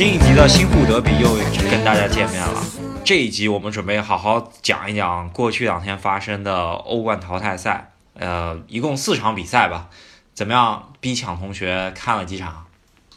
[0.00, 1.34] 新一集的新户德比又
[1.70, 2.64] 跟大家见面了。
[3.04, 9.88] 这一集我们准备好好讲一讲过去两天发生的欧冠淘汰赛，呃，一共四场比赛吧。
[10.32, 10.94] 怎么样？
[11.00, 12.64] 逼抢同学看了几场？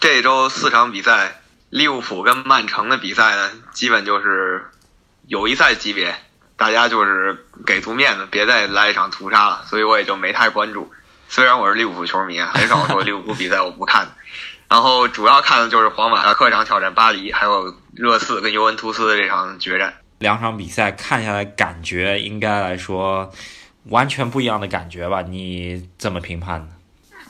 [0.02, 1.40] 这周四场比赛，
[1.70, 4.66] 利物浦跟曼城的比赛呢，基本就是
[5.28, 6.14] 友谊赛级别，
[6.58, 10.92] 大家就是给足面子，别再来一场屠杀了，所以我也就没太关注。
[11.30, 14.06] 虽然我是利物浦球迷，很少说利物浦比赛我不看。
[14.70, 19.94] 然后主要看的就是皇马的客场挑战巴黎，还有热刺跟尤文图斯的这场决战。
[20.20, 23.32] 两场比赛看下来，感觉应该来说
[23.90, 25.22] 完全不一样的感觉吧？
[25.22, 26.68] 你怎么评判呢？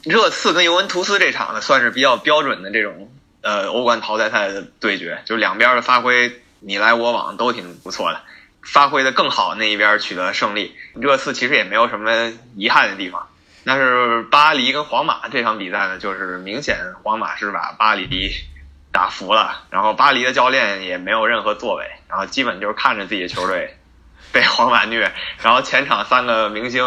[0.03, 3.11] 热刺跟尤文图斯这场呢，算是比较标准的这种
[3.41, 8.21] 呃欧冠淘汰赛的对决，就两边的发挥你来我往都挺不错的，
[8.61, 10.75] 发挥的更好那一边取得胜利。
[10.93, 13.27] 热刺其实也没有什么遗憾的地方。
[13.65, 18.31] 但是巴黎跟皇马这场比赛呢，就是明显皇马是把巴黎
[18.91, 23.77] 打服了，然后巴黎的教练也没有任何作为，然后基本就是看着自己的球队
[24.33, 26.83] 被皇马虐，然后前场三个明星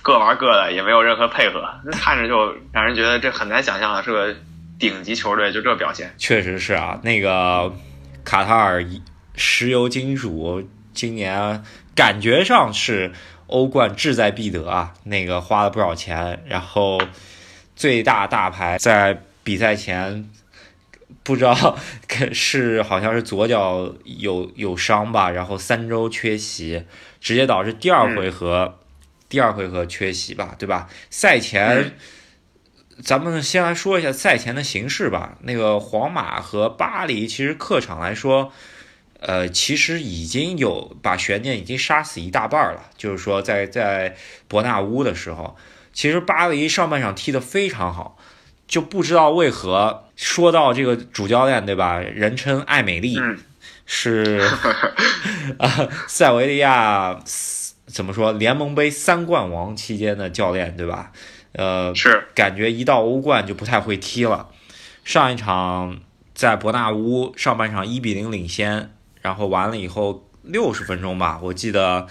[0.00, 4.34] 各玩各的，也没有任何配合，看着就让人觉得这很难想象是个
[4.78, 6.14] 顶级球队，就这表现。
[6.16, 7.72] 确实是啊，那个
[8.24, 8.82] 卡塔尔
[9.36, 11.62] 石油金属今年
[11.94, 13.12] 感觉上是。
[13.52, 14.94] 欧冠志在必得啊！
[15.04, 16.98] 那个花了不少钱，然后
[17.76, 20.30] 最大大牌在比赛前
[21.22, 21.76] 不知道
[22.32, 26.84] 是好像是左脚有有伤吧，然后三周缺席，
[27.20, 28.78] 直接导致第二回合
[29.28, 30.88] 第二回合缺席吧，对吧？
[31.10, 31.92] 赛前
[33.02, 35.36] 咱们先来说一下赛前的形势吧。
[35.42, 38.50] 那个皇马和巴黎其实客场来说。
[39.24, 42.90] 呃，其实已经有把悬念已经杀死一大半了。
[42.96, 44.16] 就是说，在在
[44.48, 45.56] 伯纳乌的时候，
[45.92, 48.18] 其实巴黎上半场踢得非常好，
[48.66, 51.98] 就不知道为何说到这个主教练对吧？
[51.98, 53.16] 人称艾美丽，
[53.86, 54.40] 是
[55.58, 57.20] 啊，塞维利亚
[57.86, 58.32] 怎么说？
[58.32, 61.12] 联盟杯三冠王期间的教练对吧？
[61.52, 64.48] 呃，是感觉一到欧冠就不太会踢了。
[65.04, 66.00] 上一场
[66.34, 68.90] 在伯纳乌上半场一比零领先。
[69.22, 72.08] 然后完了以后六十分钟吧，我记得，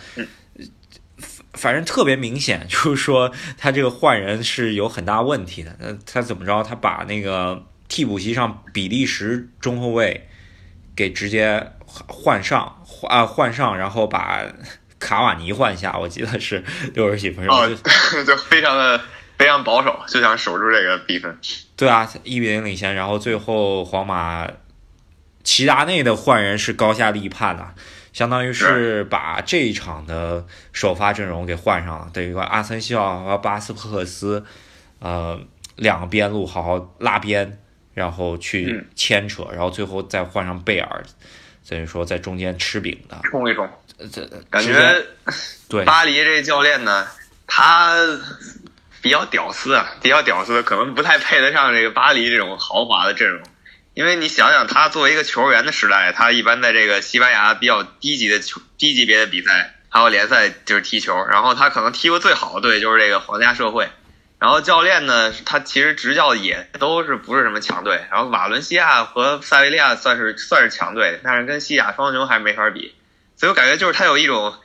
[1.54, 5.76] 反正特别明显，就是说他这个换人是有很大问题的。
[5.80, 6.64] 那他怎么着？
[6.64, 10.30] 他把那个替补席上比利时中后卫
[10.96, 14.46] 给直接换上，换啊换上，然后把
[14.98, 15.98] 卡瓦尼换下。
[16.00, 16.64] 我记得是
[16.96, 17.76] 六十几分钟，
[18.26, 19.02] 就非常的
[19.38, 21.38] 非常保守，就想守住这个比分。
[21.76, 24.50] 对啊，一比零领先，然后最后皇马。
[25.44, 27.74] 齐达内的换人是高下立判的，
[28.13, 34.46] 相当于是把这一场的首发阵容给换上了，等于说阿森西奥和巴斯克斯，
[35.00, 35.40] 呃，
[35.75, 37.59] 两个边路好好拉边，
[37.94, 41.03] 然后去牵扯，然后最后再换上贝尔，
[41.68, 43.69] 等于说在中间吃饼的，冲一冲。
[44.12, 45.06] 这感觉
[45.69, 47.07] 对巴黎这教练呢，
[47.46, 47.96] 他
[49.01, 53.41] 比较屌丝啊，比较屌丝，可能不太配得上这个巴黎这种豪华的阵容。
[54.01, 61.23] 因为你想想，他作为一个球员的时代，他一般在这个西班牙比较低级的球、低级别的比赛，还有联赛就是踢球。
[61.29, 63.88] 然后他可能踢过最好的队就是这个皇家社会。
[64.39, 68.03] 然后教练呢，他其实执教也都是不是什么强队。
[68.09, 72.95] 然后瓦伦西亚和塞维利亚算是算是强队，但是跟西甲双雄还是没法比。
[73.38, 74.56] 所以我感觉就是他有一种，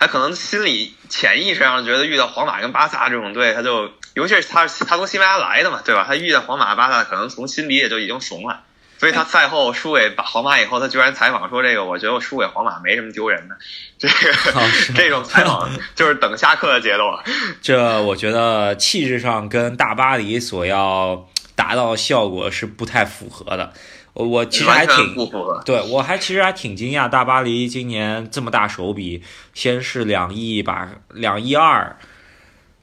[0.00, 6.04] 他可能心里潜意识上觉得遇到皇马跟巴萨这种队，他就尤其是他他从西班牙来的嘛，对吧？
[6.08, 8.64] 他遇到皇马、巴萨，可能从心底也就已经怂了。
[9.00, 13.56] 所以他赛后输给皇马以后，他居然采访说：“这个我觉得我输给皇马没什么丢人的。”
[13.96, 14.14] 这个
[14.94, 17.04] 这种采访就是等下课的节奏。
[17.62, 23.72] 这我觉得气质上跟大巴黎所要达到效果是不太符合的。
[24.12, 25.62] 我我其实还挺不符合。
[25.64, 29.22] 对我还其实还挺惊讶，大巴黎今年这么大手笔，
[29.54, 31.96] 先是两亿把两亿二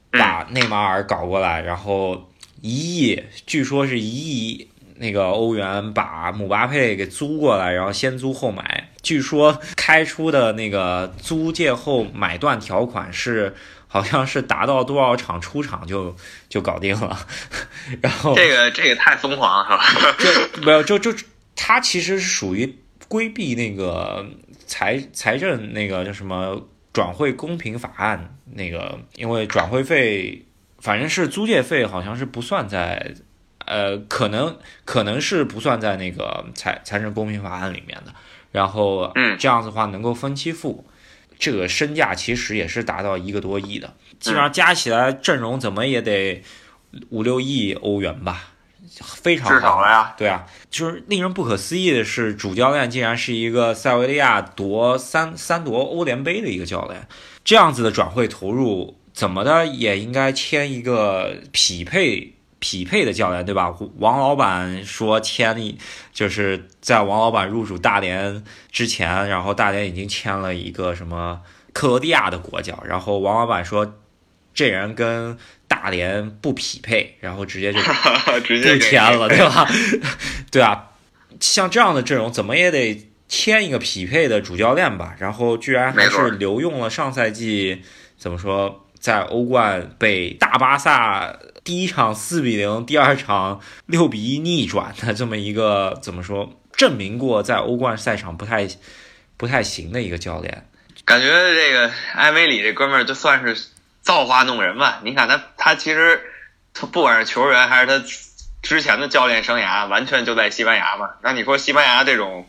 [0.09, 4.67] 把内马尔搞过来，然后一亿，据说是一亿。
[4.99, 8.89] 那个欧元把姆巴佩给租过来，然后先租后买。
[9.01, 13.55] 据说开出的那个租借后买断条款是，
[13.87, 16.15] 好像是达到多少场出场就
[16.49, 17.17] 就搞定了。
[18.01, 20.15] 然后这个这个太疯狂了，是吧？
[20.19, 21.13] 就没有就就
[21.55, 22.77] 他其实是属于
[23.07, 24.25] 规避那个
[24.65, 30.45] 财财政那个叫什么转会公平法案那个，因为转会费
[30.79, 33.13] 反正是租借费好像是不算在。
[33.67, 38.13] 呃，可能可能是不算在那个财财政公平法案里面的，
[38.51, 40.85] 然后，嗯，这样子的话能够分期付，
[41.37, 46.41] 这个身价其实也是达到一个多亿的，基本上加起来阵容怎么也得
[47.09, 48.53] 五六亿欧元吧，
[49.03, 50.15] 非常至少了呀。
[50.17, 57.05] 对啊，就是令人不可思议的是，主教练竟然是一个塞维利亚夺三三夺欧联杯的一个教练，
[57.43, 63.73] 这样子的转会投入，怎么的也应该签一个匹配匹配的教练，对吧？
[63.97, 65.77] 王老板说签一，
[66.11, 71.41] 就是在王老板入主大连之前，然后大连已经签了一个什么
[71.73, 73.99] 克罗地亚的国脚，然后王老板说
[74.53, 75.37] 这人跟
[75.67, 79.67] 大连不匹配，然后直接就 不签了，对吧？
[80.49, 80.91] 对啊，
[81.39, 85.13] 像这样的阵容，怎么也得签一个匹配的主教练吧？
[85.19, 87.83] 然后居然还是留用了上赛季
[88.17, 91.37] 怎么说，在欧冠被大巴萨
[91.67, 98.65] 第一场四比零，第二场六比一逆转的这么一个怎么说，证明过在欧冠赛场不太
[99.35, 100.65] 不太行的一个教练。
[101.03, 103.67] 感觉这个埃梅里这哥们儿就算是
[103.99, 105.01] 造化弄人吧。
[105.03, 106.21] 你看他，他其实
[106.73, 108.01] 他不管是球员还是他
[108.61, 111.15] 之前的教练生涯，完全就在西班牙嘛。
[111.21, 112.47] 那你说西班牙这种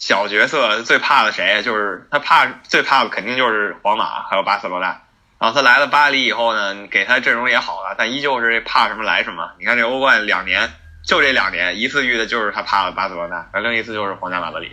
[0.00, 1.62] 小角色最怕的谁？
[1.62, 5.00] 就是他怕最怕的肯定就是皇马还有巴塞罗那。
[5.38, 9.52] 然后他来了巴黎以后呢，给他阵容也好了，但依旧是怕什么来什么。
[9.58, 10.68] 你看这欧冠两年，
[11.06, 14.72] 就这两年，一次遇的就是他怕了巴塞罗那，而另一次就是皇家马德里。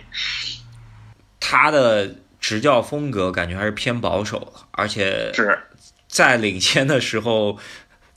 [1.38, 5.56] 他的执教风格感觉还是偏保守的，而且是
[6.08, 7.58] 在领先的时候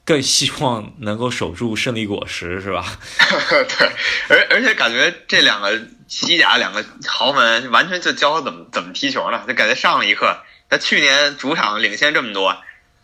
[0.03, 2.83] 更希望能够守住胜利果实，是吧？
[3.77, 3.91] 对，
[4.29, 10.35] 而而且感觉这两个西甲两个豪门完全就教他怎么怎么踢球呢，就感觉上了一课。
[10.69, 12.55] 他去年主场领先这么多，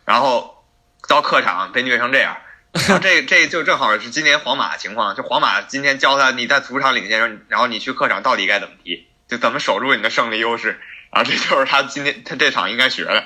[0.05, 0.63] 然后
[1.07, 2.37] 到客场被虐成这样，
[3.01, 5.15] 这这就正好是今年皇马情况。
[5.15, 10.79] 就皇马今天教他你在主场领先然后你去客场到底该怎么踢，就怎么守住你的胜利优势。
[11.11, 13.23] 然后这就是他今天他这场应该学的。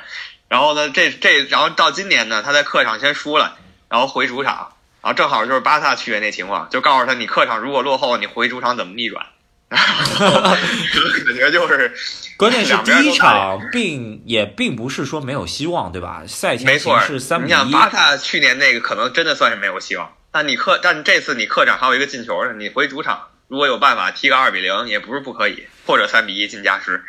[0.48, 3.58] 然后呢，这这然后到今年呢，他在客场先输了，
[3.90, 9.26] 然后回主场，然后正好就是巴萨去年那情况，就告诉他你客场如果落后，你回主场怎么逆转。
[9.70, 11.92] 然后感觉就是，
[12.38, 16.24] 关键是第一场并也并不是说没有希望，对吧？
[16.26, 27.04] 赛前形没错，势三比一，你想巴萨去年那个可能真的算是没有希望，但你客但这次你客场还有一个进球呢，你回主场如果有办法踢个二比零也不是不可以，或者三比一进加时。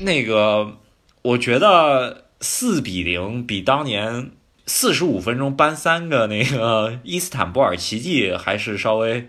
[0.00, 0.76] 那个
[1.22, 4.30] 我觉得四比零比当年
[4.66, 9.28] 四十五分钟扳三个那个伊斯坦布尔奇迹还是稍微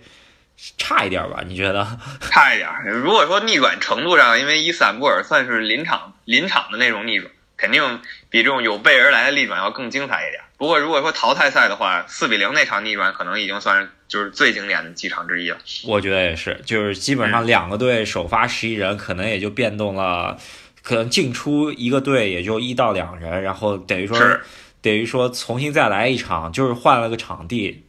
[0.78, 1.44] 差一点吧？
[1.46, 1.86] 你觉得？
[2.20, 2.90] 差一点儿。
[2.92, 10.42] 如果说逆转程度上，因为伊斯坦布尔算是临场临场的那种逆转，肯定比这种有备而来的逆转要更精彩一点。
[10.58, 15.58] 不过如果说淘汰赛的话，四比零那场逆转可能已经算是就是最经典的几场之一了。
[15.86, 20.38] 我觉得也是，就是基本上两个队首发十一人，可能也就变动了，
[20.84, 24.42] 可能进出一个队也就一到两人，然后等于说是
[24.82, 27.86] 等于说重新再来一场，就是换了个场地，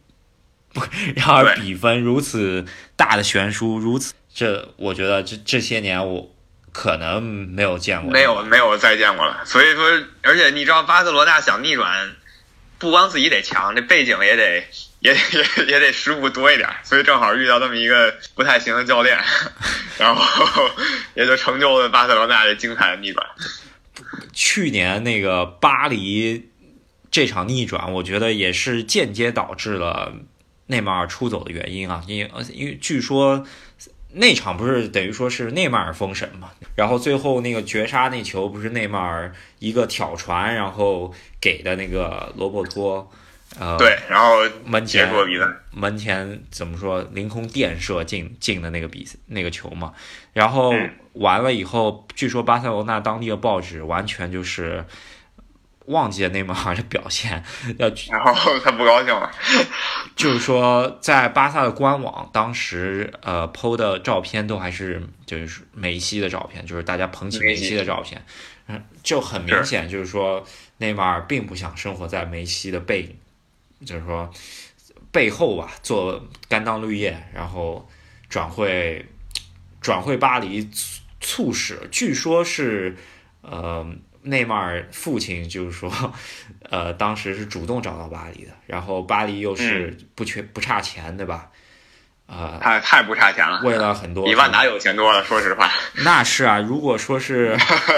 [1.15, 2.65] 然而比分如此
[2.95, 6.33] 大的悬殊，如此，这我觉得这这些年我
[6.71, 9.41] 可能没有见过，没有没有再见过了。
[9.45, 12.11] 所以说，而且你知道巴塞罗那想逆转，
[12.77, 14.63] 不光自己得强，这背景也得
[15.01, 16.69] 也也也得失误多一点。
[16.83, 19.19] 所以正好遇到这么一个不太行的教练，
[19.99, 20.69] 然后
[21.15, 23.25] 也就成就了巴塞罗那这精彩的逆转。
[24.31, 26.49] 去年那个巴黎
[27.11, 30.13] 这场逆转，我觉得也是间接导致了
[30.71, 33.45] 内马尔出走的原因啊，因为因为据说
[34.13, 43.11] 那场不是等于说是内马尔封神嘛，然后最后那个绝杀那球不是内马尔一个挑传，然后给的那个罗伯托，
[43.59, 45.07] 呃，对，然后门前。
[45.73, 49.93] 门前怎么说凌空电射进进的那个比赛那个球嘛，
[50.33, 54.83] 然后嗯完了以后，据说巴塞罗那当地的报纸完全就是
[55.85, 57.41] 忘记了内马尔的表现，
[57.77, 59.31] 要然后他不高兴了，
[60.15, 68.23] 就是说在巴萨的官网当时呃 PO 的照片都还是就是梅西的照片，就是大家捧起梅梅西西的照片，
[68.67, 70.45] 嗯，就很明显就是说
[70.77, 73.15] 内马尔并不想生活在梅西的背，
[73.85, 74.29] 就是说
[75.11, 77.87] 背后吧做甘当绿叶，然后
[78.29, 79.05] 转会
[79.81, 82.95] 转会巴黎促促使，据说是
[83.41, 83.85] 呃
[84.23, 85.91] 内马尔父亲就是说
[86.69, 91.47] 呃当时是主动找到巴黎的，然后巴黎又是不缺不差钱对吧？
[92.27, 95.21] 呃，太太不差钱了，为了很多比万达有钱多了。
[95.25, 95.69] 说实话，
[96.05, 97.57] 那是啊，如果说是，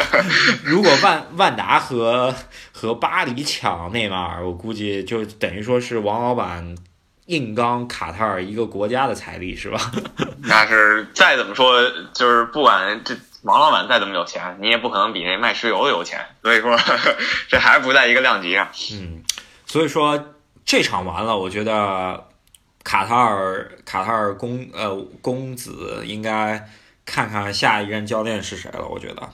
[0.65, 2.34] 如果万万达和
[2.72, 6.75] 和巴黎抢内马尔，我估计就等于说是王老板
[7.27, 9.80] 硬刚卡塔尔一个国家的财力，是吧？
[10.42, 16.26] 那是再怎么说，就是不管这王老板再怎么有钱，你也不可能比那卖石油的有钱。
[16.42, 16.78] 所以说，
[17.48, 18.70] 这还是不在一个量级上。
[18.94, 19.24] 嗯，
[19.66, 20.34] 所以说
[20.66, 22.30] 这场完了，我觉得
[22.84, 26.70] 卡塔尔卡塔尔公呃公子应该
[27.06, 29.30] 看看下一任教练是谁了，我觉得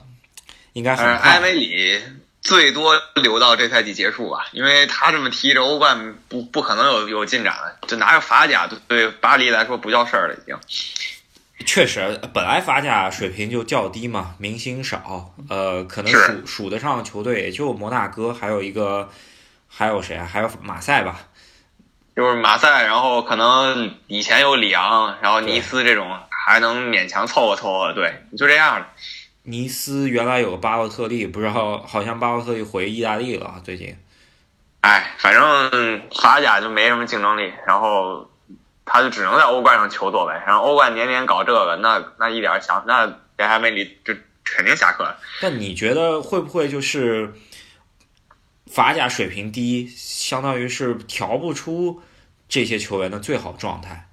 [0.72, 1.30] 应该很呃，快。
[1.30, 2.00] 埃梅里
[2.40, 10.58] 最多留到这赛季结束吧，因为他这么踢着欧冠不不可能有有进展了，就拿个法甲对对巴黎来说不叫事儿了已经。
[11.66, 19.08] 确实，本来法甲水平就较低嘛，明星少，呃，可能数数得上的球队也就摩纳哥，还有一个
[19.68, 20.28] 还有谁啊？
[20.30, 21.20] 还有马赛吧。
[22.16, 28.86] 就是马赛，然后可能以前有里昂，然后尼斯这种还能勉强凑合凑合，对，就这样了。
[29.44, 33.96] 尼斯原来有个巴洛特利，不知道好像巴洛特利回意大利了，最近。
[34.82, 38.29] 哎，反正法甲就没什么竞争力，然后
[38.92, 40.34] 他就只能在欧冠上求作为。
[40.44, 43.06] 然后欧冠年年搞这个，那那一点想那
[43.38, 44.12] 这还没离就
[44.44, 45.16] 肯定下课了。
[45.40, 47.32] 但你觉得会不会就是
[48.66, 52.02] 法甲水平低，相当于是调不出
[52.48, 54.08] 这些球员的最好状态？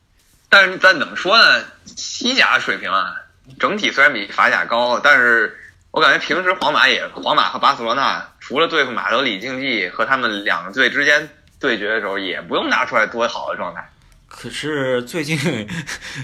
[0.47, 1.65] 但是但怎么说呢？
[1.85, 3.15] 西甲水平啊，
[3.59, 5.57] 整体虽然比法甲高，但是
[5.89, 11.27] 我感觉平时皇马也，皇马和巴塞罗那除了对付马德里竞技和他们两个队之间
[11.59, 13.89] 对决的时候，也不用拿出来多好的状态。
[14.27, 15.37] 可是最近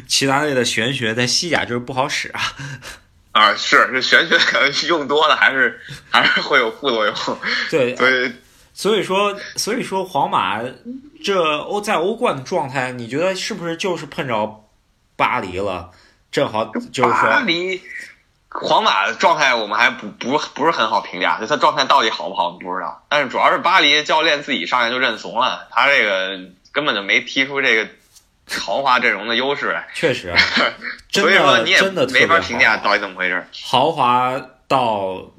[0.08, 2.42] 齐达内的玄学在西甲就是不好使啊。
[3.32, 5.82] 啊，是这玄学可能用多了，还是
[6.12, 7.16] 还是会有副作用。
[7.72, 8.34] 对，所以
[8.74, 10.62] 所以说，所以说皇马
[11.24, 14.64] 这欧在欧冠的状态，你觉得是不是就是碰着
[15.16, 15.90] 巴黎了？
[16.32, 17.82] 正好就是说，巴黎
[18.50, 23.04] 皇马的状态我们还不不不是很好评价，就他状态到底好不好我们不知道。
[23.10, 26.40] 但是主要是巴黎教练自己上来就认怂了，他这个
[26.74, 27.88] 根本就没踢出这个
[28.60, 30.34] 豪华阵容的优势来，确实
[31.10, 33.48] 所以说的你也真的没法评价到底怎么回事。
[33.64, 34.38] 豪华
[34.68, 35.32] 到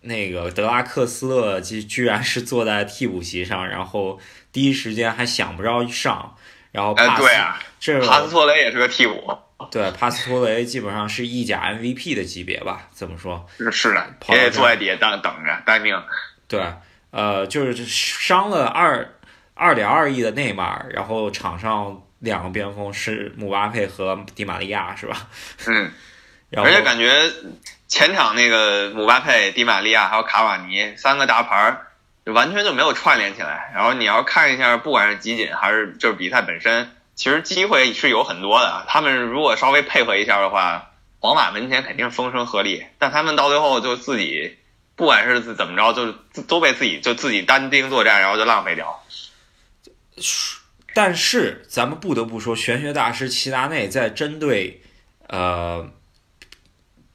[0.00, 4.18] 那个德拉克斯勒居居然是坐在替补席上，然后
[4.52, 6.36] 第一时间还想不着上，
[6.72, 9.38] 然后哎，帕斯、对啊，这帕斯托雷也是个替补，
[9.70, 12.88] 对帕斯托雷基本上是意甲 MVP 的级别吧？
[12.92, 13.46] 怎么说？
[13.72, 16.00] 是的，跑到这儿也得坐在底下等等着待命。
[16.46, 16.62] 对，
[17.10, 19.13] 呃，就是伤了二
[19.54, 25.16] 二点二亿的内马尔，然后场上两个边锋是姆巴佩和迪玛利亚，是吧？
[25.66, 25.92] 嗯，
[26.56, 27.30] 而且感觉
[27.86, 31.86] 前场那个姆巴佩、迪玛利亚还有卡瓦尼三个大牌儿，
[32.26, 33.70] 就完全就没有串联起来。
[33.74, 38.84] 然后你要看一下，不管是集锦还是就是比赛本身，其实机会是有很多的。
[38.88, 42.84] 他们如果稍微配合一下的话，皇马门前肯定风声鹤唳。
[42.98, 44.58] 但他们到最后就自己，
[44.96, 49.03] 不管是怎么着，就是都被自己就自己单兵作战，然后就浪费掉。
[50.94, 54.80] 但是咱们不得不说，玄学大师齐达内在针对
[55.26, 55.90] 呃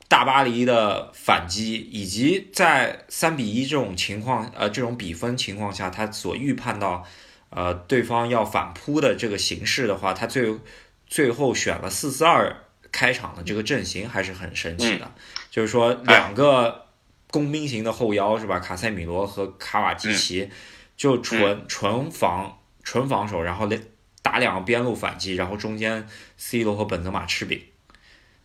[0.10, 7.06] 大巴黎的反击，以及在三比一这种情况呃这种比分情况下，他所预判到
[7.52, 10.60] 呃对方要反扑的这个形势的话，他最
[11.08, 15.10] 最后选了四四二开场的这个阵型还是很神奇的，
[15.50, 16.88] 就是说两个
[17.32, 18.60] 工兵型的后腰是吧？
[18.60, 20.50] 卡塞米罗和卡瓦基奇
[20.98, 22.58] 就纯纯防。
[22.90, 23.80] 纯防守，然后连
[24.24, 27.62] 打两个边路反击，然后中间 C 罗和本泽马吃饼。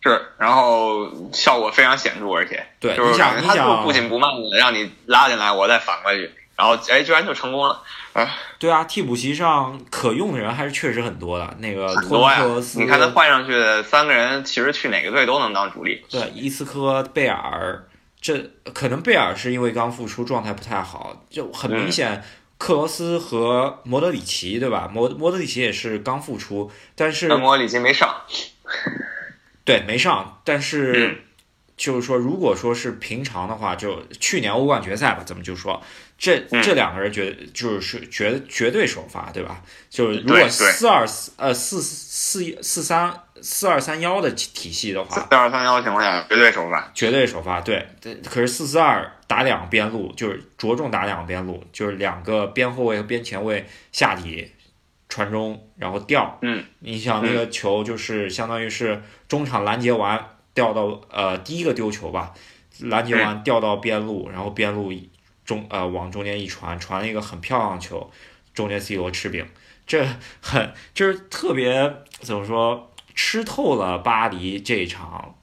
[0.03, 7.81] 是，然后效果非常显著，而且对，就是他就，不紧不慢的让你拉进来，我再反过去，然后哎，居然就成功了，
[8.13, 11.57] 啊，对啊，替补席上可用的人还是确实很多的。
[11.57, 16.05] 那个托很多呀尼克罗斯，你看他换上去的三个人，其实去哪个队都能当主力。
[16.07, 17.87] 对伊斯科、贝尔，
[18.21, 22.23] 这可能贝尔是因为刚复出，状态不太好，就很明显。
[22.57, 24.89] 克罗斯和莫德里奇，对吧？
[24.91, 28.21] 莫莫德里奇也是刚复出，但是莫德里奇没上，
[29.63, 30.93] 对没上，但是。
[30.95, 31.21] 嗯
[31.77, 35.81] 就是说，如果说是平常的话，就去年欧冠决赛吧，咱们就说
[36.17, 39.61] 这嗯这两个人绝就是绝绝对首发，对吧？
[39.89, 46.91] 就是如果四二四呃四四四三四二三幺的体体系的话，四二三幺情况下绝对首发。
[46.93, 47.61] 绝对首发。
[47.61, 54.51] 对，对可是四四二打两个边路，就是着重打两个边路，就是两个边后卫和边前卫下底
[55.09, 56.39] 传中，然后吊。
[56.41, 60.29] 嗯，你想那个球就是相当于是中场拦截完。
[60.55, 62.33] 掉到呃第一个丢球吧，
[62.79, 64.89] 拦截完掉到边路，然后边路
[65.45, 68.11] 中呃往中间一传，传了一个很漂亮的球，
[68.53, 69.47] 中间 C 罗吃饼，
[69.85, 70.05] 这
[70.41, 75.35] 很就是特别怎么说吃透了巴黎这一场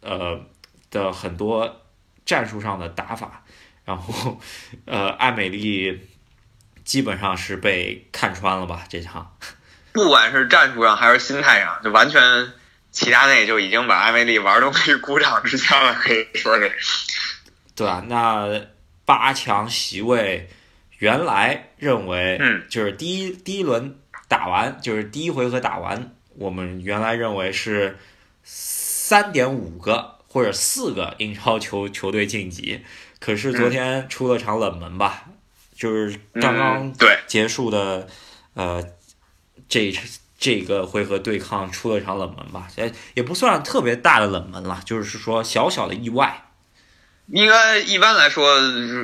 [0.00, 0.40] 呃
[0.90, 1.82] 的很多
[2.24, 3.44] 战术上的打法，
[3.84, 4.40] 然后
[4.86, 6.08] 呃艾美丽
[6.84, 9.36] 基本上是被看穿了吧这场，
[9.92, 12.20] 不管是战术上还是心态上，就完全。
[12.92, 16.70] 齐达内就已经把艾梅丽玩都可以鼓掌之间了，可以说是。
[17.74, 18.04] 对啊？
[18.06, 18.46] 那
[19.04, 20.48] 八强席位，
[20.98, 27.98] 原来认为，嗯，就是第一第一轮打完，就是第一回合打完，我们原来认为是
[28.44, 32.80] 三点五个或者四个英超球球队晋级，
[33.18, 35.24] 可是昨天出了场冷门吧，
[35.74, 37.18] 就是刚刚嗯对。
[37.26, 38.08] 结束的，
[38.54, 38.82] 呃，
[39.68, 39.92] 这
[40.38, 46.46] 这个回合对抗出了场冷门吧，也也不算特别大的冷门了，就是说小小的意外。
[47.26, 48.58] 应该一般来说，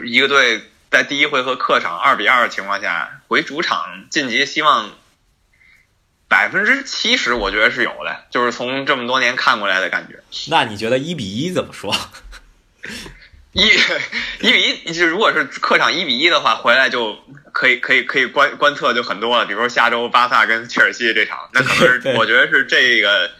[0.04, 4.90] 一个队在第一回合客场二比二的情况下，回主场晋级希望
[6.28, 8.24] 百分之七十，我觉得是有的。
[8.30, 11.94] 就是从这么多年看过来的感觉，那你觉得一比一怎么说？
[13.52, 13.66] 一
[14.40, 17.18] 一比一，就如果是客场一比一的话，回来就
[17.52, 19.46] 可以可以可以观观测就很多了。
[19.46, 23.30] 比如说下周巴萨跟切尔西这场，那可能是我觉得是这个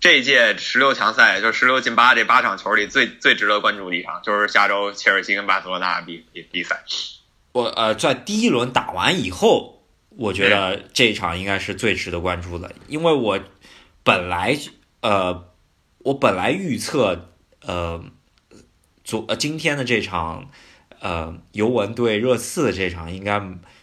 [0.00, 6.82] 这一届十六强赛，就十六进八这八场球里最最值得关注的一场，就是下周切尔西跟巴塞罗那比比比赛。
[7.52, 13.38] 我呃，在第一轮打完以后，我觉得这一场应该是最值得关注的，因为我
[14.02, 14.56] 本来
[15.02, 15.50] 呃，
[15.98, 17.28] 我本来预测
[17.60, 18.02] 呃，
[19.04, 20.48] 昨呃今天的这场
[21.00, 23.38] 呃尤文对热刺的这场应该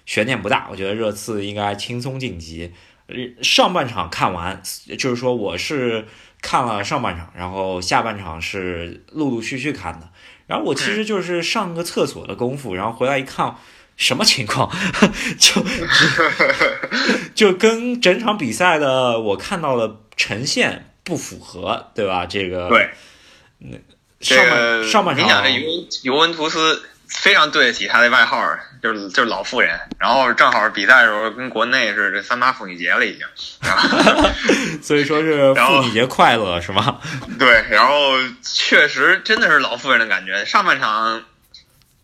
[0.07, 2.73] 悬念不大，我觉得热刺应该轻松晋级。
[3.07, 4.61] 呃上半场看完，
[4.97, 6.05] 就是说我是
[6.41, 10.09] 看了上半场，然后下半场是陆陆续续看的。
[10.45, 13.55] 然后我其实就是上个厕所的功夫，然后回来一看，
[13.97, 14.73] 什么情况？
[15.37, 15.61] 就
[17.35, 22.25] 就跟整场比赛的我看到的呈现不符合，对吧？
[22.25, 22.89] 这个对，
[24.21, 28.41] 上半上半场你讲这尤尤文图斯非常对得起他的外号，
[28.81, 29.79] 就是就是老妇人。
[29.99, 33.25] 然后正好比赛的时候跟国内是这三八妇女节了已经。
[34.81, 36.99] 所以说是妇女节快乐是吗？
[37.39, 40.45] 对，然后确实真的是老妇人的感觉。
[40.45, 41.23] 上半场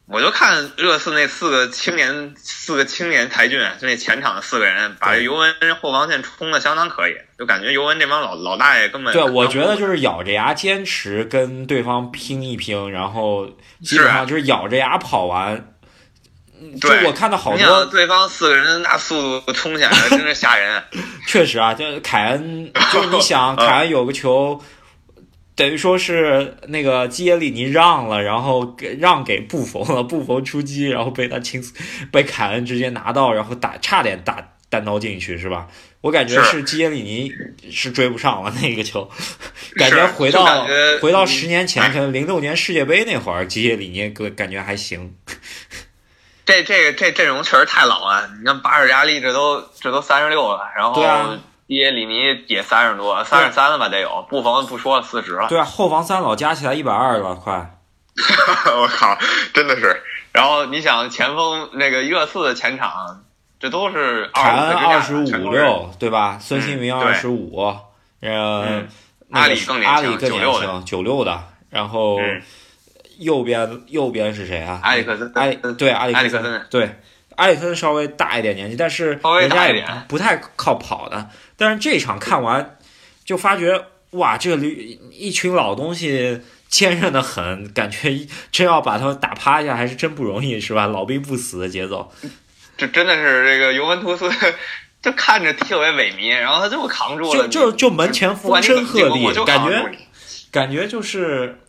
[0.06, 13.48] 我就看热刺那四个青年四个青年才俊，就那前场的四个人，把对尤文后防线冲的相当可以，就感觉尤文这帮老老大爷根本对，我觉得就是咬着牙坚持跟对方拼一拼，然后
[13.82, 15.73] 基本上就是咬着牙跑完。
[16.64, 20.82] 嗯就我看到好多，对方四个人那速度冲起来， 真是吓人。
[21.28, 24.62] 确实啊，就是凯恩， 就是你想，嗯凯恩有个球，
[25.56, 31.62] 等于说是那个基耶利尼让了，然后给让给布冯了，布冯出击，然后被他轻
[32.12, 35.68] 被凯恩直接拿到，然后打差点打单刀进去，是吧？
[36.02, 37.32] 我感觉是是基耶里尼
[37.72, 39.10] 是追不上了那个球，
[39.76, 45.16] 感觉回到觉回到嗯十年前，哎可能零六年世界杯那会儿，基耶里尼个感觉还行。
[46.46, 51.02] 这这个这阵容确实太老了，你看巴尔加利这都这都三十六了，然后
[51.68, 55.48] 耶里尼也三十多，三十三了吧得有，布冯不说了四十了。
[55.48, 57.78] 对啊，后防三老加起来一百二了，快。
[58.76, 59.18] 我靠，
[59.54, 60.04] 真的是。
[60.32, 63.24] 然后你想前锋那个热刺的前场，
[63.60, 66.38] 这都是凯恩二二十五，六，对吧？
[66.40, 67.74] 孙兴民嗯二十五，
[68.22, 68.88] 呃嗯，
[69.32, 71.42] 阿里更年轻阿里更年96轻，九六的。
[71.70, 72.42] 然后嗯
[73.18, 74.80] 右边右边是谁啊？
[74.84, 76.90] 埃里克森，埃里对埃里克森森，对
[77.36, 81.30] 埃里克森稍微大一点年纪，但是人家也大一点不太靠跑的。
[81.58, 82.78] 但是这场看完
[83.26, 84.66] 就发觉，哇，这个
[85.12, 90.88] 一群老东西坚韧的很，感觉真要把他们打趴下还是真不容易，是吧？
[90.88, 92.12] 老兵不死的节奏。
[92.76, 94.28] 这真的是这个尤文图斯，
[95.02, 97.48] 就看着特别萎靡，然后他就扛住了。
[97.48, 99.92] 就就就门前风声鹤唳，就感觉
[100.52, 101.60] 感觉就是，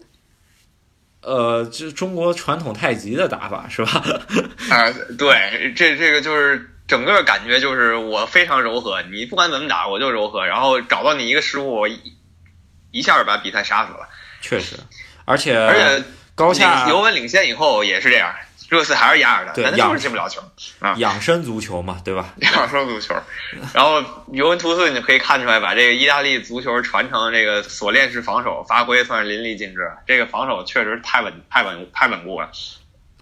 [1.24, 4.02] 呃，这中国传统太极的打法是吧？
[4.70, 11.98] 啊，对，这这个就是整个感觉就是我非常柔和，你不管怎么打我就柔和，然后找到你一个失误，我一
[12.90, 14.08] 一下把比赛杀死了。
[14.40, 14.76] 确实，
[15.24, 18.34] 而且而且高下领尤文领先以后也是这样，
[18.68, 20.40] 热刺还是压着他，对就是进不了球
[20.80, 20.94] 啊。
[20.98, 22.34] 养生足球嘛，对吧？
[22.40, 23.14] 养生足球，
[23.72, 29.90] 然后尤文图斯你可以看出来，把这个意大利足球传承这个锁链式防守发挥算是淋漓尽致。
[30.06, 32.50] 这个防守确实太稳、太稳、太稳固了。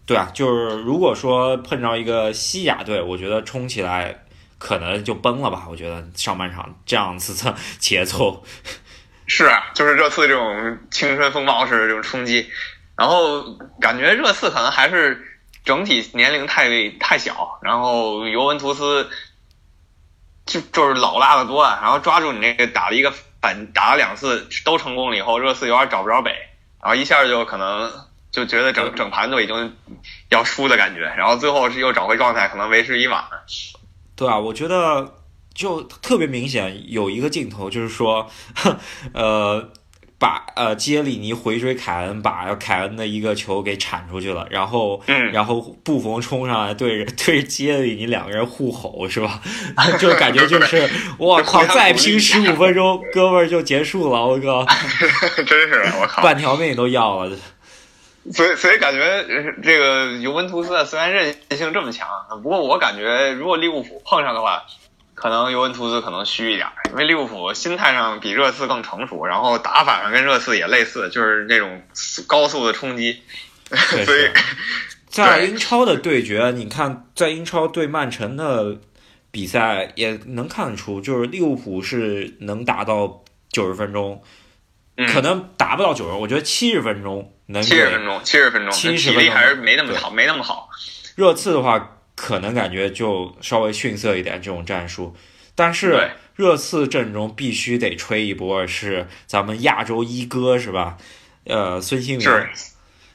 [0.04, 4.24] 对啊，就是如果说碰着一个西亚队，我觉得冲起来
[4.58, 5.64] 可能就崩了吧。
[5.70, 8.44] 我觉得上半场这样子的节奏，
[9.26, 12.48] 是啊，就是热刺这种青春风暴式的这种冲击，
[12.96, 13.42] 然后
[13.80, 15.31] 感觉热刺可能还是
[15.64, 19.08] 整体年龄太太小，然后尤文图斯
[20.46, 26.32] 就就是老辣的多啊，然后抓住你那个打了一个反打了两次都成功了以后，热刺有点找不着北，
[26.80, 27.90] 然后一下就可能
[28.30, 29.76] 就觉得整整盘都已经
[30.30, 33.24] 要输的感觉，然后最后是又找回状态，可能为时已晚。
[34.16, 35.14] 对啊，我觉得
[35.54, 38.28] 就特别明显有一个镜头，就是说，
[39.14, 39.70] 呃，
[40.22, 49.42] 把呃杰里尼回追凯恩，把凯恩的一个球给铲出去了，然后嗯然后布冯冲上来对着对着杰里尼两个人互吼是吧？
[49.98, 54.64] 就感觉就 是我靠，再拼十五分钟，哥们儿就结束了，我靠，
[55.44, 56.22] 真是我靠！
[56.22, 57.36] 半条命都要了。
[58.32, 62.06] 所以所以感觉呃这个尤文图斯虽然韧性这么强，
[62.40, 64.62] 不过我感觉如果利物浦碰上的话，
[65.22, 71.80] 可能尤文图斯可能虚一点，因为利物浦心态上比热刺更成熟，然后打法上跟热刺也类似，就是那种
[72.26, 73.22] 高速的冲击，
[73.70, 74.32] 确所以实，
[75.06, 76.24] 在英超的对。
[76.24, 78.76] 决，你看在英超对曼城的
[79.30, 84.20] 比赛也能看得出，就是利物浦是能打到九十分钟，
[84.96, 85.06] 嗯。
[85.06, 90.68] 可能达不到九十，我觉得七十分钟能给七十分钟，七十分钟，70体力还是没那么好，没那么好。
[91.14, 95.16] 热刺的话，可能感觉就稍微逊色一点这种战术，
[95.54, 100.96] 但是热刺阵中必须得吹一波是咱们亚洲一哥是吧？
[101.44, 102.48] 呃，孙兴民是，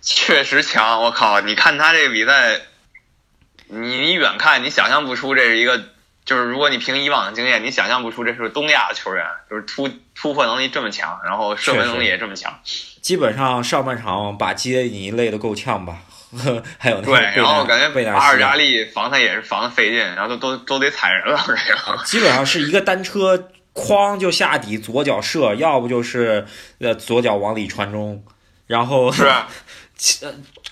[0.02, 1.40] 确实强，我靠！
[1.42, 2.60] 你看他这个比赛，
[3.68, 5.82] 你你远看你想象不出这是一个，
[6.26, 12.60] 就是如果你凭以往的经验，你想象不出这是东亚的球员，就是突突破能力这么强，然后射门能力也这么强。
[13.02, 16.00] 基本上上半场把基耶尼累得够呛吧，
[16.78, 22.04] 还有那个对，然后感觉贝纳西亚巴尔扎利防他也是防的费劲，然后都都都得踩人了，这个。
[22.04, 26.46] 基本上是一个单车，哐就下底，左脚射，要不就是
[26.80, 28.24] 呃左脚往里传中，
[28.66, 29.48] 然后是 吧？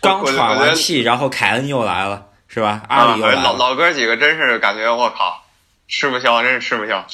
[0.02, 2.84] 刚喘完气，然后凯恩又来了，是吧？
[2.90, 5.46] 阿啊，里又来了，老老哥几个真是感觉我靠，
[5.88, 7.06] 吃不消，真是吃不消。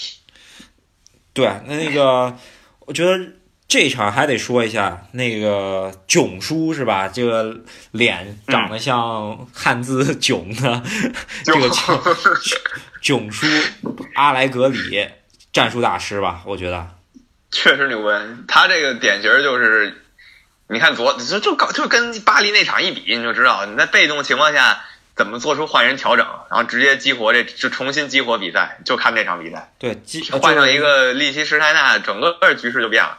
[1.33, 2.35] 对，那那个
[2.79, 3.33] 我觉得。
[3.71, 7.07] 这场还得说一下那个囧叔是吧？
[7.07, 7.55] 这个
[7.91, 10.83] 脸长得像汉字“囧”的、
[11.45, 12.01] 这个囧
[13.01, 13.47] 囧叔
[14.15, 15.07] 阿莱格里
[15.53, 16.41] 战术大师吧？
[16.45, 16.85] 我觉得
[17.49, 20.03] 确实牛掰，他这个典型就是，
[20.67, 24.83] 你看昨就就搞就跟巴黎那场一比，你就知道你在被动情况下
[25.15, 29.97] 怎么做出换人调整，然后直接激活这就重新激活比赛，就看那场比赛，对，
[30.41, 33.17] 换上一个利奇施泰纳，整个局势就变了。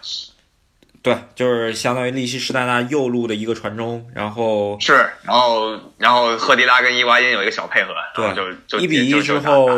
[1.02, 4.92] 对，就是相当于利希施泰纳右路的一个传中，然后是，
[5.24, 9.68] 然后然后赫迪拉跟伊瓜因有一个小配合，然后就就一比一之后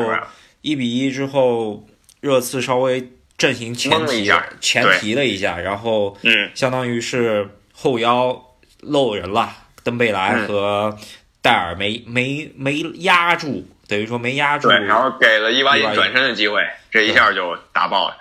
[0.60, 1.86] 一比一之后，
[2.20, 8.44] 热刺稍微阵型前提懵了一下前提了一下，然后嗯，相当于是后腰
[8.80, 9.50] 漏人了，
[9.82, 10.98] 登贝莱嗯和
[11.40, 18.16] 戴尔没没没压住，等于说没压住对，然后给了伊瓜因转身的机会，这一下就打爆了。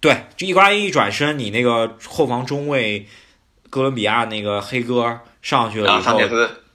[0.00, 3.08] 对，这伊瓜因一转身，你那个后防中卫
[3.70, 6.20] 哥伦比亚那个黑哥上去了啊，以后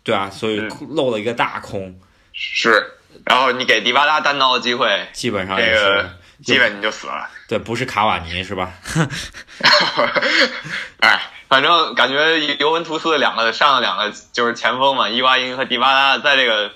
[0.04, 1.98] 对啊，所以嗯漏了一个大空，
[2.34, 2.92] 是，
[3.26, 6.10] 然后你给迪巴拉单刀的机会，基本上这个
[6.44, 7.30] 基本你就死了。
[7.48, 8.74] 对，不是卡瓦尼是吧？
[11.00, 16.74] 哎，反正感觉尤文图斯的两个上了两个就是前锋嘛，伊瓜因和迪巴拉，在这个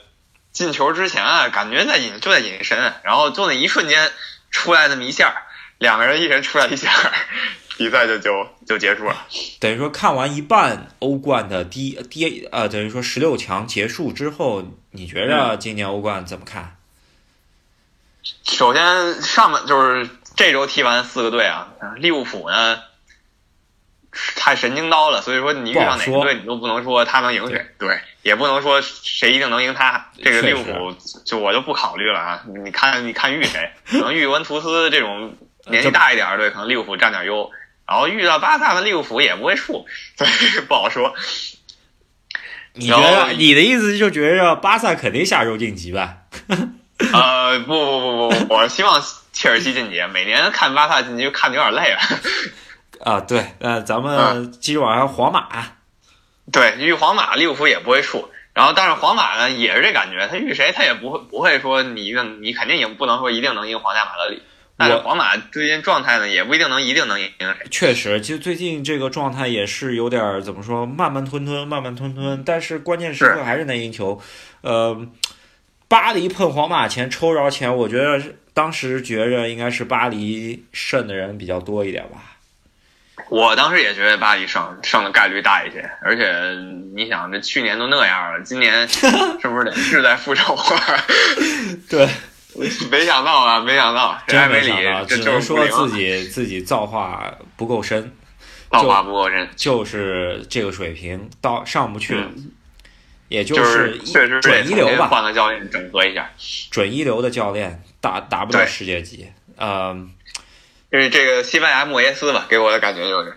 [0.53, 4.09] 进球之前啊，感觉在隐就在隐身，然后就那一瞬间
[4.51, 5.35] 出来那么一下，
[5.79, 6.89] 两个人一人出来一下，
[7.77, 9.27] 比赛就就就结束了。
[9.59, 16.77] 等于说看完一半欧冠的第一第一呃，等于说十六强结束之后，你觉着今年欧冠怎么看？
[18.43, 22.79] 首先上半就是这周踢完四个队啊，利物浦呢
[24.35, 30.09] 太神经刀了，所以说你遇上哪个队你都不能说他能赢谁，对，也不能说谁一定能赢他。
[30.23, 35.37] 这个利物浦就我就不考虑了啊，你看你看遇谁，可能 遇文图斯这种
[35.69, 37.51] 年纪大一点的队，可能利物浦占点优，
[37.87, 39.85] 然后遇到巴萨的利物浦也不会输，
[40.17, 41.13] 所以不好说。
[42.73, 46.17] 你觉得你的意思就觉着巴萨肯定下周晋级吧？
[47.13, 49.01] 呃，不不不不，我希望
[49.31, 51.99] 切尔西晋级，每年看巴萨晋级看的有点累了。
[53.03, 55.47] 啊，对，呃，咱嗯们继续往下，皇马，
[56.51, 58.29] 对，遇皇马，利物浦也不会输。
[58.53, 64.41] 然后，但是皇马呢，也是这感觉，他遇谁他也不会不会说你一定你肯定赢，不能说一定能赢皇家马德里。
[64.77, 67.55] 但是我皇马最近状态呢，也不一定能一定能赢谁。
[67.71, 74.21] 确实，其实最近这个状态也是有点儿怎么说，慢慢吞吞，慢慢吞吞，但是关键时刻还是能赢球。
[74.61, 75.07] 呃，
[75.87, 78.21] 巴黎碰皇马前抽着前，我觉得
[78.53, 82.33] 当时觉着应该是巴黎胜的人比较多一点吧。
[83.29, 86.31] 我当时也觉得巴黎胜胜的概率大一些，而且
[86.95, 91.03] 你想，这去年都那样了，今年 是不是得志在复仇啊？
[91.89, 92.07] 对，
[92.89, 98.11] 没想到啊，没想到，真没想到，只能说自己自己造化不够深，
[98.71, 102.51] 造化不够深，就是这个水平到上不去，嗯
[103.29, 105.07] 也就就是确实一流吧。
[105.07, 106.29] 换个教练整合一下。
[106.71, 109.27] 准一流的教练达达不到世界级。
[109.57, 110.09] 嗯，
[110.89, 113.35] 就是这个西班牙莫耶斯吧，给我的感觉就是，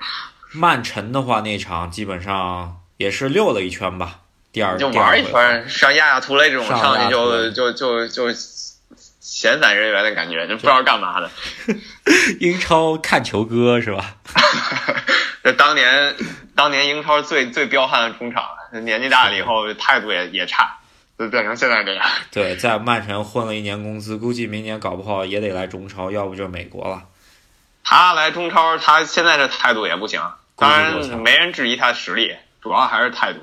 [0.52, 4.20] 曼城的话，那场基本上也是溜了一圈吧。
[4.52, 8.28] 第二就玩一圈，像亚亚图雷这种上上去就就就就
[9.30, 11.30] 闲散人员的感觉，就不知道干嘛的。
[12.40, 14.16] 英超看球哥是吧？
[15.44, 16.16] 这当年
[16.56, 18.44] 当年英超最最彪悍的中场，
[18.84, 20.78] 年纪大了以后态度也也差，
[21.16, 22.04] 就变成现在这样。
[22.32, 27.04] 对，在曼城混了一年工资，估计明年搞不好也得来中超，要不就美国了。
[27.84, 30.20] 他来中超，他现在这态度也不行。
[30.56, 33.38] 当然没人质疑他的实力，主要还是态度。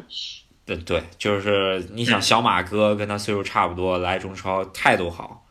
[0.65, 5.45] 对对，就是你想小马哥跟他岁数差不多，来中超态度好。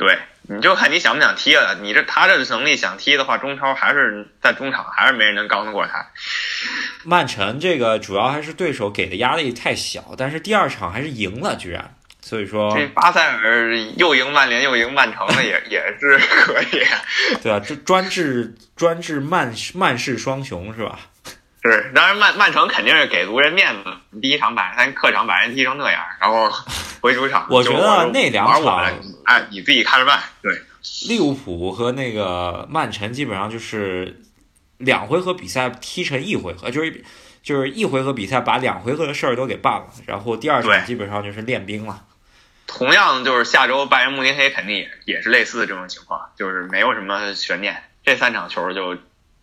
[0.00, 1.78] 对，你就看你想不想踢了。
[1.82, 6.06] 你这他这能力想踢的话，中超还是在中场还是没人能刚得过他。
[7.04, 11.94] 曼城这个主要还是对手给的压力太小，但是第二场还是赢了，居然。
[12.22, 16.82] 所以说，这巴塞尔又赢曼联又赢曼城的 也也是可以。
[17.42, 20.98] 对啊，这专治专治曼曼市双雄是吧？
[21.62, 23.92] 是，当然曼曼城肯定是给足人面子，
[24.22, 26.50] 第一场把咱客场把人踢成那样，然后
[27.00, 28.90] 回主场，我觉得那两场，
[29.24, 30.22] 哎，你自己看着办。
[30.40, 30.58] 对，
[31.08, 34.22] 利物浦和那个曼城基本上就是
[34.78, 37.04] 两回合比赛踢成一回合，就是
[37.42, 42.04] 就是一回合比赛把两回合的事儿都给办了，然后第二场基本上就是练兵了。
[42.66, 48.96] 同样就是下周拜仁慕尼黑肯定也也是类似的这种情况，就是没有什么悬念，这三场球就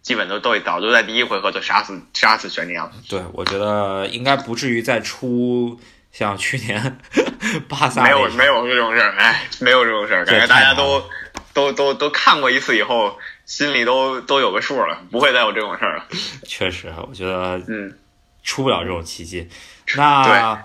[0.07, 2.89] 基本都都早就在第一回合就杀死杀死悬念了。
[3.09, 5.77] 对，我觉得应该不至于再出
[6.13, 6.97] 像去年
[7.67, 11.03] 巴萨没有没有这种事儿，哎，没有这种事儿，感觉大家都
[11.53, 16.05] 都都都看过一次以后，心里都都有个数了，不会再有这种事儿了。
[16.47, 17.93] 确实，我觉得嗯，
[18.45, 19.49] 出不了这种奇迹。
[19.97, 20.63] 那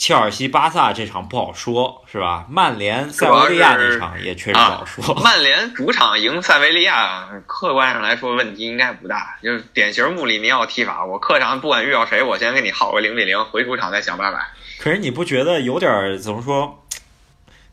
[0.00, 2.46] 切尔西、巴萨这场不好说，是吧？
[2.48, 5.14] 曼联、塞维利亚那场也确实不好说。
[5.16, 11.04] 曼联主场赢塞维利亚，客观上来说问题应该不大，就是典型穆里尼奥踢法。
[11.04, 14.50] 我客场不管遇到谁，我先给你耗个零比零，回主场再想办法。
[14.78, 16.82] 可是你不觉得有点儿怎么说，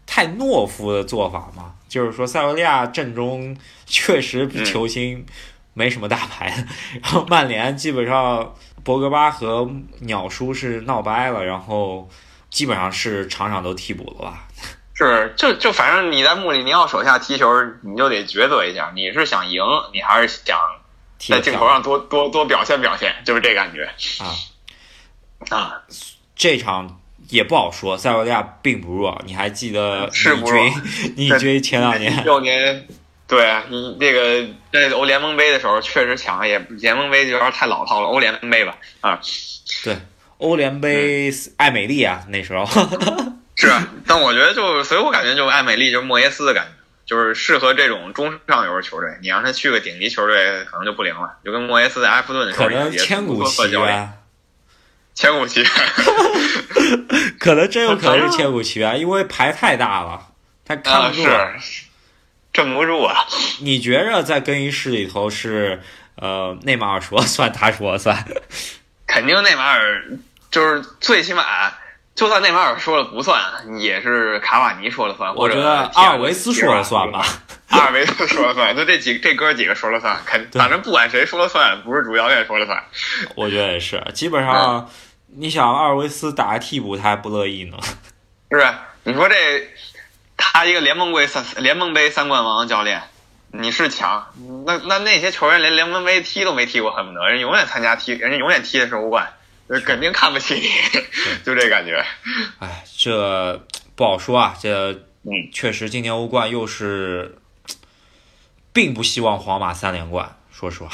[0.06, 1.76] 太懦夫的做法吗？
[1.88, 5.26] 就是说，塞维利亚阵中确实球星
[5.74, 6.66] 没什么大牌，
[7.02, 8.54] 然后曼联基本上
[8.88, 9.70] 博格巴和
[10.00, 12.10] 鸟叔是闹掰了，然后
[12.50, 14.48] 基本上是场场都替补了吧？
[14.94, 17.46] 是，就就反正你在穆里尼奥手下踢球，
[17.82, 19.62] 你就得抉择一下，你是想赢，
[19.94, 20.58] 你还是想
[21.20, 23.92] 在镜头上多多多表现表现，就是这感觉
[24.24, 24.32] 啊。
[25.50, 25.82] 啊，
[26.34, 29.22] 这场也不好说，塞维利亚并不弱。
[29.26, 31.14] 你还记得尼是不弱军？
[31.18, 32.88] 尼军 前两年六年，
[33.28, 39.20] 对啊你这个在欧联盟杯的时候确实强，也联盟杯有点太老套了，欧联杯吧啊，
[39.84, 39.98] 对
[40.38, 42.66] 欧联杯艾美丽啊，那时候
[43.56, 46.72] 是啊，但我觉得就，所以我感觉就艾美丽就是莫耶斯的感觉，
[47.06, 49.10] 就是适合这种中上游的球队。
[49.22, 53.72] 你让他去个顶级球队，可能就不灵了，就跟莫耶斯在埃弗顿的时候可能也 千古奇
[55.16, 55.70] 千古奇冤。
[57.40, 60.28] 可能真有可能是千古奇冤，因为牌太大了，
[60.64, 61.24] 他看啊，不住。
[61.24, 61.87] 是
[62.58, 63.24] 镇不住啊。
[63.62, 65.80] 你觉着在更衣室里头是
[66.16, 68.18] 呃内马尔说了算，他说了算？
[69.06, 70.04] 肯定内马尔
[70.50, 71.44] 就是最起码，
[72.16, 73.40] 就算内马尔说了不算，
[73.78, 77.24] 也是卡瓦尼说了算，或者我觉得阿尔维斯说了算吧。
[77.68, 82.84] 阿尔维斯说了算，就这几这哥几个说了算，肯反正不管谁说了算，不是主教练说了算。
[83.36, 84.90] 我觉得也是，基本上
[85.28, 87.78] 你想阿尔维斯打个替补，他还不乐意呢。
[88.50, 88.74] 是不是？
[89.04, 89.36] 你说这
[90.38, 93.02] 他一个联盟杯三联盟杯三冠王教练，
[93.52, 94.28] 你是强，
[94.66, 99.28] 那那那些球员连联盟杯踢都没踢过，恨不得人永远参加踢，人家永远踢的是欧冠，
[99.68, 100.70] 就肯定看不起你，
[101.44, 102.06] 就这感觉。
[102.60, 103.62] 哎，这
[103.96, 104.56] 不好说啊。
[104.62, 104.92] 这
[105.24, 107.38] 嗯确实，今年欧冠又是，
[108.72, 110.38] 并不希望皇马三连冠。
[110.52, 110.90] 说实话，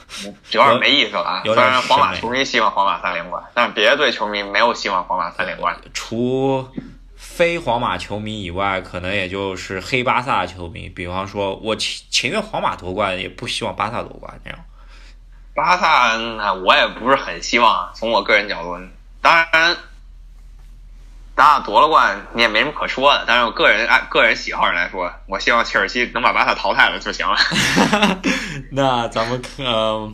[0.50, 1.42] 有点没意思了啊！
[1.44, 5.74] 虽然皇马球迷希望皇马三连冠，但是别的队球迷没有希望皇马三连冠。
[5.94, 6.68] 除
[7.36, 10.88] 非皇马球迷以外，可能也就是黑巴萨的球迷。
[10.88, 14.58] 比方说，我情情愿皇马夺冠，也不希望巴萨夺冠那样。
[15.54, 17.92] 巴萨，嗯我也不是很希望。
[17.94, 18.78] 从我个人角度，
[19.20, 19.76] 当然，
[21.34, 23.24] 巴萨夺了冠，你也没什么可说的。
[23.26, 27.36] 但是我个人按个人喜好上来说，我希望切尔西能把巴萨淘汰了就行了。
[28.72, 30.10] 那咱们呃，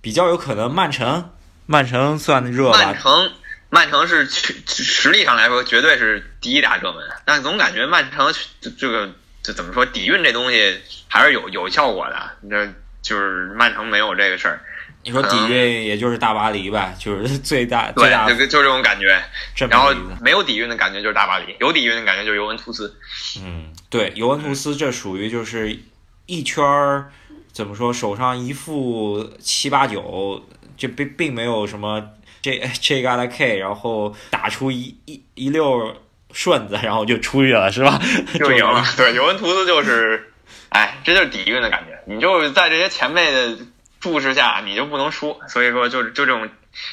[0.00, 1.30] 比较有可能曼城，
[1.66, 2.96] 曼城算热吧曼？
[2.96, 3.32] 城，
[3.76, 9.12] 曼城是去实力上来说绝对是第一大热门，但总感觉曼城这这个
[9.42, 12.30] 这怎么说底蕴这东西还是有有效果的。
[12.48, 14.62] 这就是曼城没有这个事儿，
[15.02, 19.22] 你说底蕴也就是大巴黎吧，就是 最大最，大就就就这种感觉。
[19.68, 19.94] 然后。
[20.22, 22.98] 没有底蕴的感觉就是大巴黎，有底蕴的感觉就是尤文图斯。
[23.42, 25.78] 嗯，对，尤文图斯这属于就是
[26.24, 27.12] 一圈儿
[27.52, 30.42] 怎么说，手上一副七八九，
[30.78, 32.02] 就并并没有什么
[32.46, 35.92] 这 这嘎达 K，然后打出一一一溜
[36.32, 38.00] 顺子，然后就出去了，是吧？
[38.38, 38.84] 就赢了。
[38.96, 40.32] 对，尤文图斯就是，
[40.68, 42.00] 哎，这就是底蕴的感觉。
[42.06, 43.58] 你就在这些前辈的
[43.98, 45.36] 注视下，你就不能输。
[45.48, 46.48] 所以说，就是就这种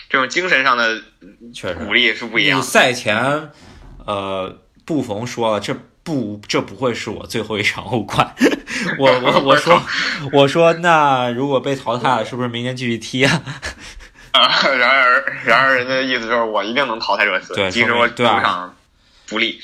[0.09, 0.99] 这种精神上的
[1.53, 2.65] 确实鼓励是不一样的。
[2.65, 3.51] 赛前，
[4.07, 8.33] 呃，布冯说了，这不这不会是我最后一场欧冠。
[8.97, 9.79] 我我我说
[10.33, 13.43] 我说那如果被淘汰了，是不是明年继续踢啊？
[14.33, 18.75] 啊， 然而然而人家的意思就是我一定能淘汰热刺，对即使我主场
[19.27, 19.59] 不利。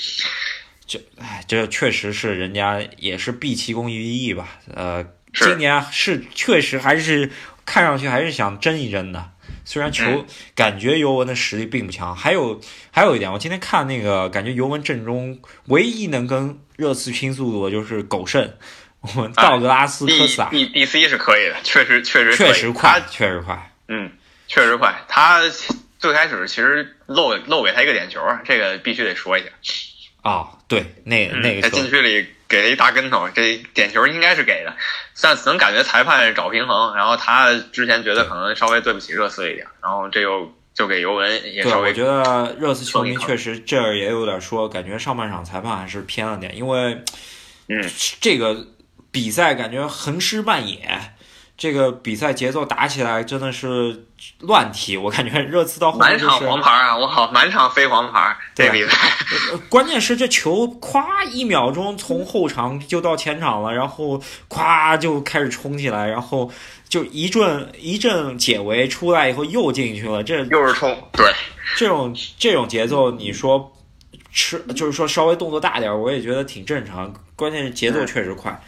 [0.87, 4.47] 这哎，这确实是人家也是毕其功于一役吧。
[4.73, 7.29] 呃，今年是确实还是
[7.65, 9.31] 看上去还是想争一争的。
[9.65, 12.59] 虽然球、嗯感觉尤文的实力并不强，还有
[12.91, 18.51] 还有一点，我今天看那个感觉尤文阵中唯一能跟热刺拼速度的就是狗剩，
[19.01, 23.71] 我们道格拉斯科斯塔 D D C 是可以的，确实确实确实快，确实快。
[23.87, 24.11] 嗯，
[24.49, 24.93] 确实快。
[25.07, 25.43] 他
[25.97, 29.49] 最开始其实漏漏给他一个点球啊，这个必须得说一下。
[30.21, 34.75] 啊、对，那嗯那个球在禁区里给了一大跟头，这点球应该是给的，
[35.21, 47.01] 但能感觉裁判找平衡，然后他之前觉得可能稍微对不起热刺一点，然后这又就给尤文也对，稍微我觉得热刺球迷确实这儿也有点说，感觉上半场裁判还是偏了点，因为
[47.69, 48.67] 嗯这个
[49.11, 51.13] 比赛感觉横尸半野，
[51.59, 54.05] 这个比赛节奏打起来真的是
[54.39, 56.97] 乱踢， 我感觉热刺到后面满场就是，黄牌啊！
[56.97, 58.97] 我靠，满场飞黄牌，这对比赛
[59.51, 66.49] 呃关键是这球咵一秒钟从后场就到前场了，然后咵就开始冲起来，然后
[66.87, 71.29] 就一阵一阵解围出来以后又进去了，这又是冲，对，
[71.75, 73.75] 这种这种节奏，你说
[74.31, 77.13] 吃就是说稍微动作大点儿，我也觉得挺正常。
[77.35, 78.61] 关键是节奏确实快，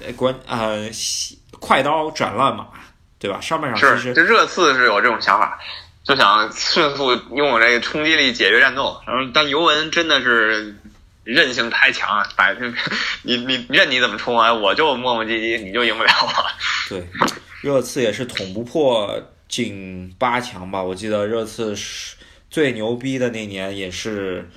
[0.00, 2.66] 呃，关呃西快刀斩乱麻，
[3.18, 3.40] 对吧？
[3.40, 5.58] 上半场其是，实这热刺是有这种想法，
[6.04, 9.00] 就想迅速拥有这个冲击力解决战斗。
[9.06, 10.76] 然后，但尤文真的是
[11.24, 12.74] 韧性太强了，百分
[13.22, 16.32] 你你任你怎么冲啊，我就磨磨唧唧，你就赢不了我。
[16.88, 17.06] 对
[17.62, 20.82] 热刺也是捅不破进八强吧？
[20.82, 22.16] 我记得热刺是
[22.48, 24.48] 最牛逼的那年也是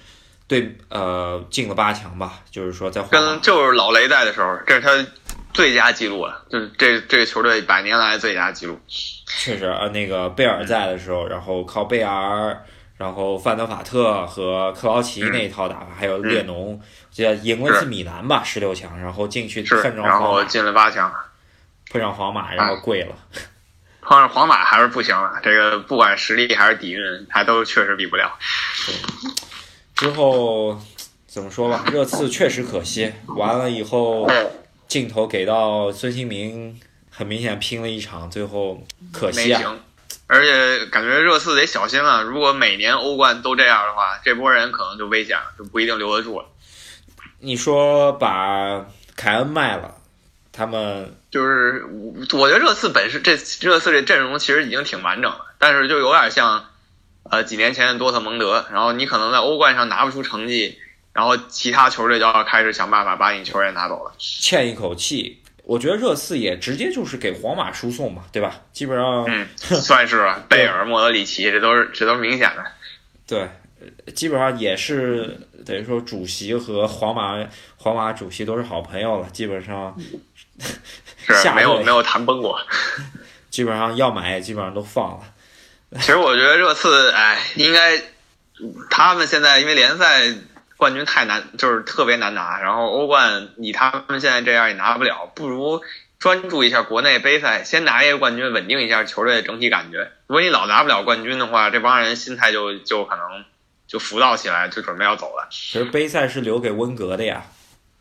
[0.49, 5.11] 对呃进了八强吧，就是说在跟就是老雷在的时候，这是他
[5.53, 8.79] 最佳记录了，就是这这个球队百年来最佳记录。
[8.87, 12.65] 确实，呃，那个贝尔在的时候，然后靠贝尔，
[12.97, 16.79] 然后范德法特和克劳奇那一套打法，还有列侬，我
[17.11, 21.13] 记得赢了一次米兰吧，十六强，然后进去是，碰上然后，进了八强，
[21.91, 23.15] 碰上皇马，然后跪了。
[24.01, 25.39] 碰上皇马还是不行了。
[25.43, 28.31] 这个不管实力还是底蕴，还都确实比不了。
[29.99, 30.79] 之后
[31.27, 34.25] 怎么说吧，热刺确实可惜，完了以后
[34.87, 36.79] 镜头给到孙兴民，
[37.11, 38.81] 很明显拼了一场，最后
[39.11, 39.53] 可惜。
[40.25, 46.45] 而且感觉热刺得小心了，如果每年欧冠都这样的话，这波人可能就危险了，就不一定留得住了。
[47.39, 48.85] 你说把
[49.17, 49.95] 凯恩卖了，
[50.53, 51.85] 他们就是
[52.33, 56.63] 我觉得热刺本身这热刺这阵容其实已经挺完整了，但是就有点像，
[57.29, 60.77] 呃几年前的多特蒙德，然后你可能在欧冠上拿不出成绩，
[61.13, 64.11] 然后其他球队就要开始想办法把你球员拿走了。
[64.17, 65.41] 欠一口气。
[65.63, 68.59] 我觉得热刺也直接就是给皇马输送嘛，对吧？
[68.73, 70.43] 基本上，嗯，算是吧。
[70.49, 72.65] 贝尔、莫德里奇，这都是这都是明显的。
[73.27, 73.41] 对，
[74.05, 77.37] 呃基本上也是等于说主席和皇马
[77.77, 79.95] 皇马主席都是好朋友了，基本上
[81.27, 82.59] 是 没有没有谈崩过。
[83.51, 85.23] 基本上要买基本上都放了。
[85.99, 88.01] 其实我觉得热刺，哎，应该
[88.89, 90.33] 他们现在因为联赛
[90.77, 95.81] 冠军太难，就是特别难拿，然后欧冠以他们现在这样也拿不了，不如
[96.19, 100.11] 专注一下国内杯赛，先拿一个冠军，稳定一下球队的整体感觉。
[100.27, 103.43] 如果你老拿不了冠军的话，这帮人心态就就可能
[103.87, 105.47] 就浮躁起来，就准备要走了。
[105.49, 107.43] 其实杯赛是留给温格的呀，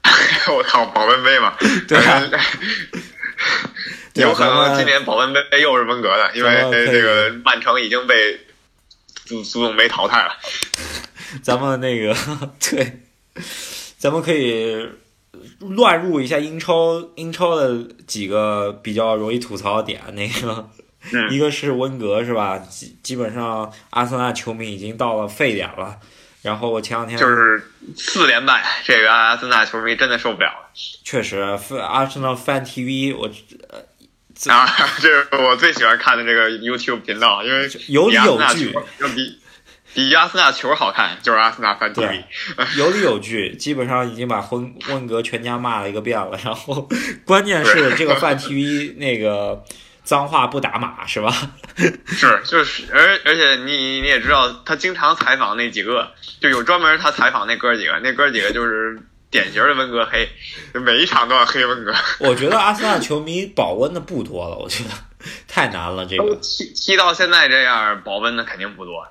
[0.52, 1.54] 我靠，保温杯嘛，
[1.88, 2.44] 对啊对啊
[4.22, 8.38] 有可能今年保温杯又是温格的，因为这个曼城已经被
[9.24, 10.36] 足足总杯淘汰了。
[11.42, 12.14] 咱们那个
[12.60, 13.00] 对，
[13.98, 14.88] 咱们可以
[15.60, 20.68] 乱入一下英超英超的几个比较容易吐槽的点，那个。
[21.12, 22.58] 嗯 一个是温格是吧？
[22.58, 25.96] 基基本上阿森纳球迷已经到了沸点了。
[26.42, 30.70] 然后我前两天就是四连败，这个阿森纳球迷真的受不了了。
[31.04, 31.56] 确实阿
[32.04, 33.30] 森纳 fan TV 我
[34.46, 34.68] 啊，
[35.02, 39.38] 这是我最喜欢看的这个 YouTube 频道，因为有理有据，要比
[39.94, 42.22] 比阿森纳球好看，就是阿森纳 fan TV。
[42.78, 46.38] 有理有据，基本上已经把温温格全家骂了一个遍了。
[46.44, 46.88] 然后
[47.24, 49.64] 关键是这个范 TV 那个
[50.04, 51.34] 脏话不打码是吧？
[52.06, 59.00] 是，就是，而而且你你也知道，他经常采访那几个，就有专门他采访那哥几个，那哥几个就是
[59.30, 60.28] 典型的温格黑，
[60.80, 61.94] 每一场都要黑温格。
[62.20, 64.90] 我觉得阿森纳球迷保温的不多了，我觉得
[65.46, 66.06] 太难了。
[66.06, 69.06] 这个踢踢到现在这样，保温的肯定不多。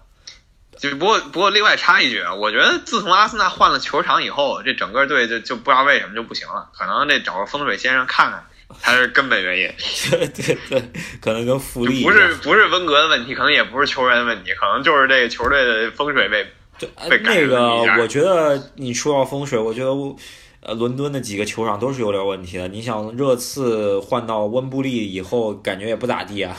[0.79, 8.45] 就不过不过另外插一句啊，我觉得自从阿森纳换了球场以后，这整个队就就不知道为什么就不行了，可能得找个风水先生看看
[8.79, 9.73] 才是根本原因。
[10.11, 16.45] 对对对，可能跟福利不是不是温格的问题，可能也不是球员的问题，可能就是这个球队的风水被
[16.79, 20.15] 对呃被改那个我觉得你说到风水，我觉得我
[20.61, 22.67] 呃伦敦的几个球场都是有点问题的。
[22.67, 26.55] 你想热刺换到温布利以后，感觉也不咋地啊。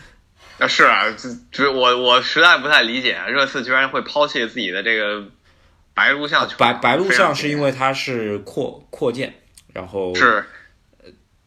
[0.58, 5.24] 啊，是啊，这这我我实在不太理解，热刺居然会抛弃自己的这个
[5.92, 9.34] 白鹿巷球白白鹿非常巷是因为它是扩扩建，
[9.72, 10.44] 然后是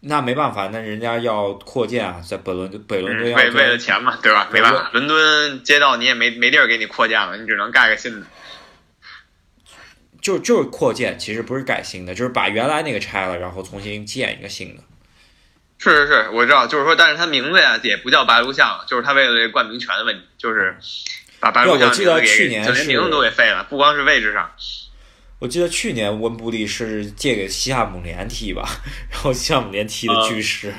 [0.07, 4.47] 那没办法，那人家要扩建啊，在北伦北伦敦要嗯为为了钱嘛，对吧？
[4.51, 8.27] 没办法，伦敦街道你也没没地儿给你扩建了，你只能盖个新的。
[10.21, 14.83] 就就是扩建，其实不是改新的，就是把原来那个拆了，然后重新建一个新的。
[15.77, 20.77] 是是是，我知道，就是说，但是它名字呀也不叫白鹿巷，就是他为了这冠名权的问题，就是
[21.39, 24.51] 把白鹿巷连名字都给废了，不光是位置上。
[25.39, 28.67] 我记得去年温布利是借给西汉姆联踢吧，
[29.11, 30.73] 然后西汉姆联踢的巨尸。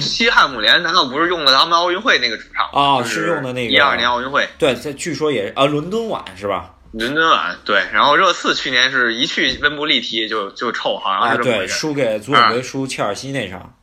[0.00, 2.70] 西汉姆联难道不是用的咱们奥运会那个主场吗？
[2.72, 6.74] 哦是用的那个一二年奥运会对，这据说也是啊，伦敦碗是吧？
[6.92, 11.74] 伦敦碗对，然后热刺去年是一去温布利踢就就臭，好像啊，对，是这么回事。
[11.74, 13.74] 输给足总杯输切尔西那场，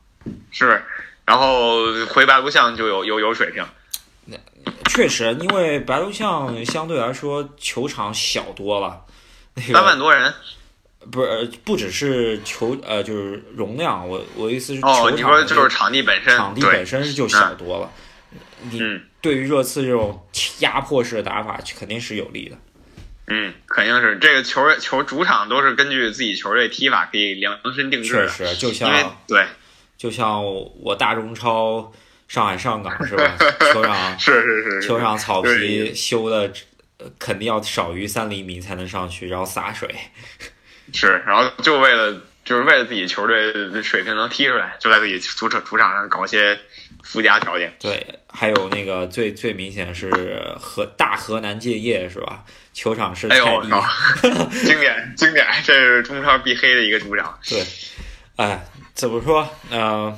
[0.50, 0.82] 是，
[1.24, 3.64] 然后回白鹿巷就有有有水平。
[4.88, 9.00] 确实，因为白鹿巷相对来说球场小多了，
[9.56, 10.32] 那三万个多人。
[11.10, 17.90] 不是呃不只是球呃就是容量，我我意思是球哦，场你说的就是场地本身，场地本身就小多了，
[18.62, 19.02] 你嗯。
[19.20, 20.24] 对于热刺这种
[20.60, 22.56] 压迫式的打法肯定是有利的。
[23.26, 24.18] 嗯，肯定是。
[24.18, 29.44] 这个球球主场都是根据自己球队踢法可以量身定制的确，实，就像对。
[29.96, 31.92] 就像我大中超
[32.28, 33.36] 上海上港是吧？
[33.72, 34.86] 球场是是是是。
[34.88, 36.52] 球场草皮修的
[36.98, 39.94] 呃肯定要少于三厘米才能上去，然后洒水。
[40.92, 46.56] 是，然后就为了就是为了自己球队的水平能踢出来，就在自己主场主场上搞一些
[47.02, 47.74] 附加条件。
[47.80, 50.10] 对，还有那个最最明显是
[50.60, 52.44] 河大河南建业是吧？
[52.72, 53.62] 球场是哎呦
[54.64, 57.36] 经典经典，这是中超必黑的一个主场。
[57.48, 57.64] 对，
[58.36, 59.48] 哎，怎么说？
[59.70, 60.16] 呃，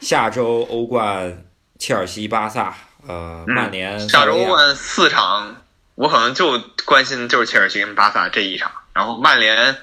[0.00, 1.44] 下周欧冠，
[1.78, 2.74] 切尔西、巴萨，
[3.06, 5.54] 呃，嗯曼联、下周欧冠四场，
[5.98, 9.76] 我可能就关心就是切尔西跟巴萨这一场，然后曼联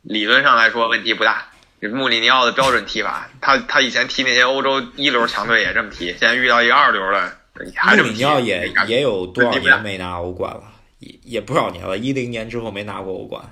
[0.00, 1.44] 理论上来说问题不大。
[1.92, 7.36] 穆里尼奥的标准踢法，他他以前踢那些欧洲一流强队也这么踢，现在遇到一个二流的
[7.76, 10.62] 还这么踢，穆里尼奥也也有多少年没拿欧冠了？
[11.00, 13.44] 也也不少年了，一零年之后没拿过欧冠。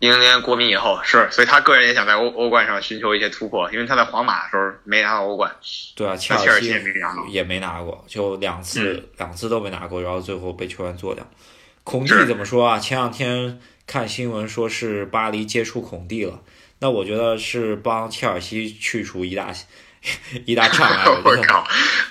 [0.00, 5.54] 一零年国民以后是，所以他个人也想在欧欧冠上寻求一些突破，因为他在皇马的时候没拿到欧冠，
[5.94, 11.24] 对啊，切尔西也没拿到也没拿过，就两次、嗯两次都没拿过，然后最后被球员做掉。
[11.84, 12.78] 孔蒂怎么说啊？
[12.78, 16.40] 前两天看新闻说是巴黎接触孔蒂了，
[16.78, 19.52] 那我觉得是帮切尔西去除一大
[20.46, 21.04] 一大障碍。
[21.22, 21.66] 我靠，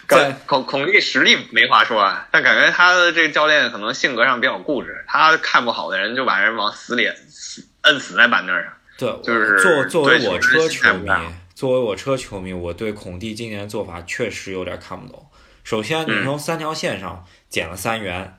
[0.08, 8.66] 在孔孔蒂实力没话说啊，但感觉他的这个教练可能性格上比较固执，他看不好的人就把人往死里死摁死在板凳上。
[8.98, 11.10] 对，就是作作为我车球迷
[11.56, 15.26] 作为我车球迷，我对孔蒂今年的做法确实有点看不懂。
[15.64, 18.38] 首先，你嗯从三条线上减了三元，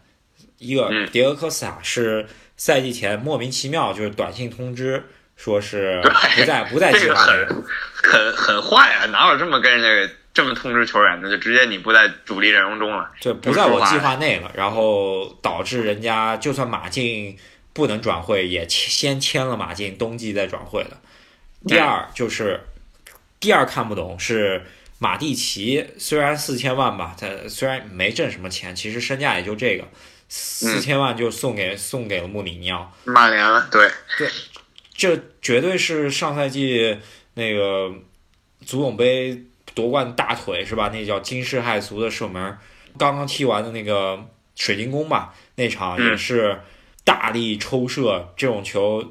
[0.59, 2.26] 一个嗯迭戈科斯塔是
[2.57, 5.05] 赛季前莫名其妙就是短信通知
[5.36, 6.01] 说是
[6.36, 7.62] 不在不在计划内很
[8.03, 9.07] 很很坏啊！
[9.07, 11.30] 哪有这么跟人家这么通知球员的？
[11.30, 13.11] 就直接你不在主力阵容中了。
[13.20, 17.36] 对，不在我计划内了，然后导致人家就算马竞
[17.72, 20.96] 不能转会，也先签了马竞，冬季再转会的。
[21.66, 22.60] 第二就是，
[23.38, 24.64] 第二看不懂是
[24.98, 29.84] 马蒂奇，虽然四千万吧，他虽然没挣什么钱，其实身价也就这个，
[30.28, 33.90] 四千万就送给送给了穆里尼奥，曼联了，对，
[34.94, 36.98] 这绝对是上赛季
[37.34, 37.92] 那个
[38.64, 39.42] 足总杯
[39.74, 40.90] 夺冠大腿是吧？
[40.92, 42.58] 那叫惊世骇俗的射门，
[42.98, 46.18] 刚刚踢完的那个水晶宫吧，那场也嗯。
[46.18, 46.60] 是
[47.11, 49.04] 大力抽射，这种球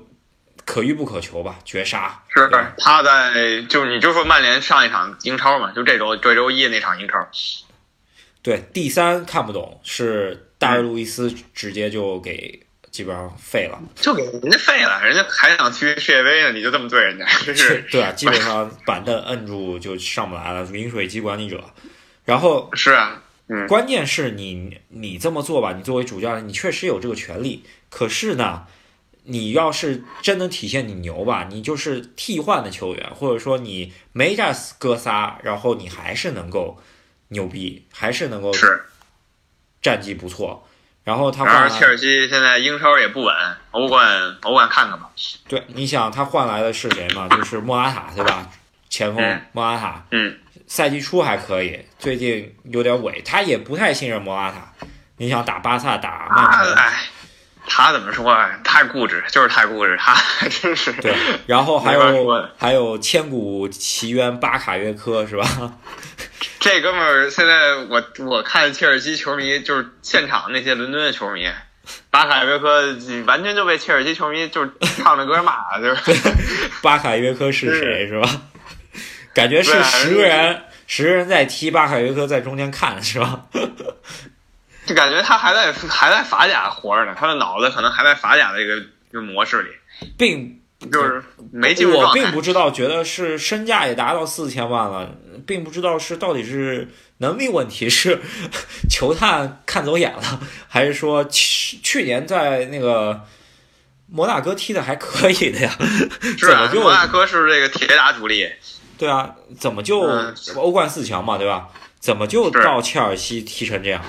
[0.63, 2.23] 可遇不可求吧，绝杀。
[2.33, 7.27] 是他在就是你就说曼联上一场英超嘛，就这周这周一那场英超，
[8.41, 17.85] 对，第三看不懂是大卫·路易斯直接就给基本上废了，就给人家废了，人家还想去世界杯呢，你就这么对人家， 真是。
[17.91, 21.61] 对啊，基本上板凳摁住就上不来了，饮水机管理者。
[22.23, 27.65] 然后是啊，嗯，关键是你你这么做吧，你作为主教练，你确实有这个权利。
[27.89, 28.67] 可是呢，
[29.23, 34.43] 你要是真能体现你牛吧，你就是替换的球员，或者说你没这
[34.77, 36.79] 哥仨，然后你还是能够
[37.29, 38.85] 牛逼，还是能够是
[39.81, 40.67] 战绩不错。
[41.03, 43.35] 然后他然换切尔西现在英超也不稳，
[43.71, 45.09] 欧冠欧冠看看吧。
[45.47, 47.27] 对，你想他换来的是谁嘛？
[47.27, 48.47] 就是莫拉塔，对吧？
[48.89, 50.37] 前锋嗯莫拉塔，嗯，
[50.69, 54.71] 赛季初还可以，最近有点萎，他也不太信任莫拉塔。
[55.17, 56.75] 你想打巴萨、打曼城，
[57.67, 58.51] 他怎么说啊？
[58.63, 60.15] 太固执，就是太固执，他
[60.47, 61.13] 真是对，
[61.47, 65.73] 然后还有还有千古奇冤巴卡约科是吧？
[66.61, 71.49] 这哥们儿现在我我看切尔西球迷就是现场那些伦敦的球迷，
[72.11, 72.95] 巴卡约科
[73.25, 76.13] 完全就被切尔西球迷就是唱着歌骂， 就是
[76.83, 78.29] 巴卡约科是谁是吧？
[79.39, 83.45] 感觉是十个人，十个人在踢，巴卡约科在中间看是吧？
[84.85, 89.69] 就感觉他还在还在法甲活着呢，他的脑子可能还在法甲的一个一个模式里，
[90.17, 90.59] 并
[90.91, 91.23] 就是
[91.53, 92.11] 没进入我。
[92.11, 95.15] 并不知道，觉得是身价也达到四千万了，
[95.47, 98.19] 并不知道是到底是能力问题，是
[98.89, 103.21] 球探看走眼了，还是说去去年在那个
[104.07, 105.71] 摩纳哥踢的还可以的呀？
[106.37, 108.49] 是啊，摩纳哥是这个铁打主力，
[108.99, 111.69] 对啊，怎么就嗯欧冠四强嘛，对吧？
[111.99, 114.03] 怎么就到切尔西踢成这样？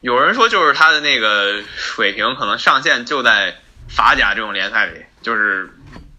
[0.00, 3.56] 有人说就是他的那个水平可能上限就在
[3.88, 5.70] 法甲这种联赛里，就是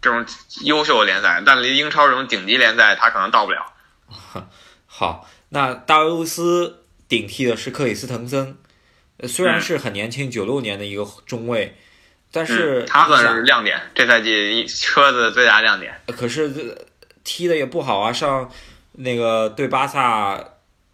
[0.01, 0.25] 这种
[0.63, 3.73] 优秀的联赛，但离英超这种顶级联赛他可能到不了。
[4.87, 8.57] 好，那大卫·路斯顶替的是克里斯滕森，
[9.17, 11.77] 呃虽然嗯是很年轻，九六年的一个中卫，
[12.31, 16.01] 但是嗯、他算是亮点，这赛季一车子最大亮点。
[16.07, 16.87] 可是这
[17.25, 18.49] 踢的也不好啊，上
[18.93, 20.41] 那个对巴萨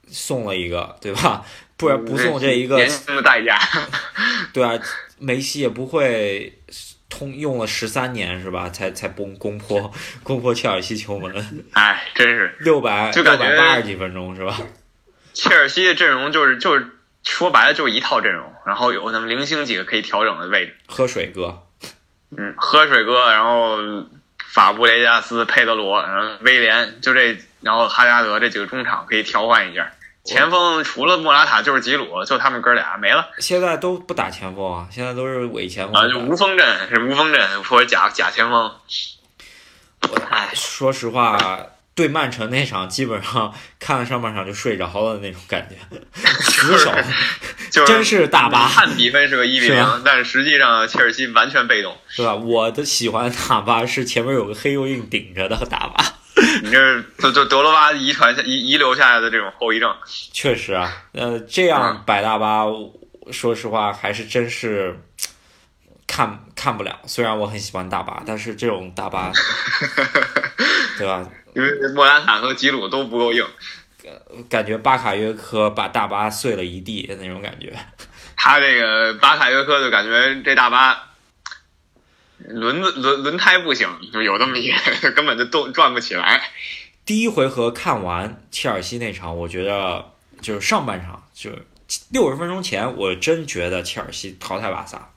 [0.08, 1.46] 送了一个，对吧？
[1.78, 3.60] 不然不送这一个年，轻的代价。
[4.54, 4.80] 对啊，
[5.20, 6.60] 梅西也不会
[7.10, 8.70] 通用了十三年是吧？
[8.70, 9.92] 才才攻攻破
[10.24, 11.34] 攻破切尔西球门，
[11.74, 14.58] 哎，真是六百六就感觉百八十几分钟是吧？
[15.34, 16.86] 切尔西的阵容就是就是
[17.24, 20.76] 说白了就是一套阵容，然后有那么零星几个可以调整的位置。
[20.88, 21.64] 喝水哥，
[22.38, 23.78] 嗯，喝水哥，然后
[24.52, 29.90] 法布雷加斯、佩德罗，然后威廉，就这，然后哈加德这几个中场可以调换一下。
[30.26, 38.72] 前锋除了莫拉塔就是吉鲁，就他们哥俩没了现在都不打前锋啊，现在都是伪前锋啊，就无锋阵是无锋阵或者假假前锋。
[40.30, 41.38] 哎，说实话，
[42.02, 45.76] 对曼城那场基本上看了上半场就睡着了那种感觉，
[46.42, 46.92] 死守，
[47.70, 51.96] 就是真是大巴看比分是个一比零，但是实际上切尔西完全被动。
[52.08, 52.34] 是吧？
[52.34, 56.04] 我的喜欢大巴是前面有个黑油印顶着的大巴，
[56.64, 59.96] 你这就就德罗巴遗传下遗遗留下来的这种后遗症。
[60.34, 62.64] 确实啊，呃，这样摆大巴，
[63.32, 65.00] 说实话还是真是
[66.08, 66.98] 看看不了。
[67.06, 69.32] 虽然我很喜欢大巴，但是这种大巴，
[70.98, 71.24] 对吧？
[71.54, 73.46] 因为莫拉塔和吉鲁都不够硬，
[74.50, 77.78] 感觉巴卡约科把大巴碎了一地的那种感觉。
[78.36, 81.10] 他这个巴卡约科就感觉这大巴
[82.40, 86.42] 轮子轮轮胎不行，就有这么一个根本就动转不起来。
[87.06, 91.66] 第一回合看完切尔西那场，我觉得就是上半场，就是
[92.10, 95.11] 六十分钟前，我真觉得切尔西淘汰巴萨，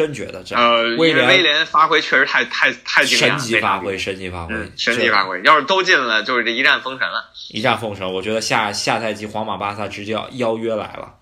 [0.00, 5.40] 真觉得这呃，因威廉为威廉发挥确实太太太惊神讶，级发挥，神级发挥嗯，，神级发挥。
[5.42, 7.30] 要是都进了，就是这一战封神了。
[7.50, 8.10] 一战封神。
[8.10, 11.14] 我觉得下下赛季皇马、巴萨直接邀约来了。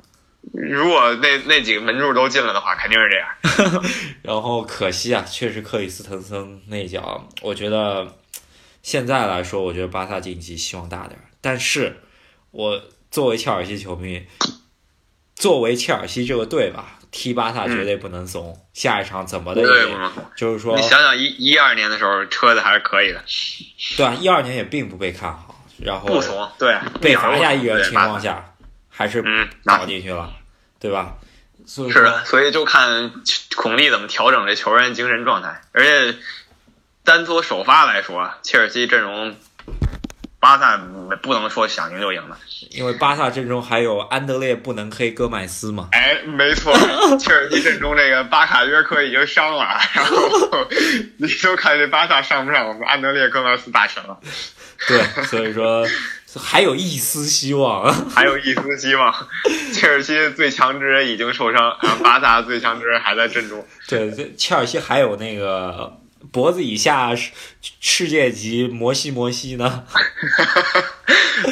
[0.52, 3.84] 如果那那几个门柱都进了的话，肯定是这样。
[4.22, 8.16] 然后可惜啊，确实克里斯滕森那一脚，我觉得
[8.82, 11.24] 现在来说，我觉得巴萨晋级希望大点儿。
[11.40, 11.96] 但是，
[12.52, 14.24] 我作为切尔西球迷，
[15.34, 18.58] 作为切尔西这个队吧，踢巴萨绝对不能怂。
[18.72, 19.96] 下一场怎么的对，也。
[20.36, 23.22] 就是说你，想想一一二年的时候，车子还是可以的，
[23.96, 26.50] 对啊，一二年也并不被看好，然后不怂。
[26.58, 28.54] 对，被罚下一人对情况下，
[28.88, 30.32] 还是嗯，搞进去了，
[30.78, 31.14] 对吧？
[31.66, 33.12] 是的，所以就看
[33.54, 35.60] 孔蒂怎么调整这球员精神状态。
[35.72, 36.16] 而且
[37.04, 39.36] 单从首发来说，切尔西阵容，
[40.40, 40.80] 巴萨
[41.22, 42.36] 不能说想赢就赢了。
[42.70, 46.72] 因为巴萨阵中还有安德烈不能黑戈麦斯嘛，哎，没错，
[47.18, 49.64] 切尔西阵中这个巴卡约科已经伤了，
[49.94, 50.68] 然后
[51.16, 54.18] 你就看这巴萨上不上我们安德烈戈麦斯大神了。
[54.86, 55.84] 对，所以说
[56.36, 59.12] 还有一丝希望，还有一丝希望。
[59.72, 63.66] 切尔西最强之人已经受伤，然后巴萨最强之人还在阵中。
[63.88, 65.96] 对，切尔西还有那个
[66.32, 67.30] 脖子以下世
[67.80, 69.84] 世界级摩西摩西呢。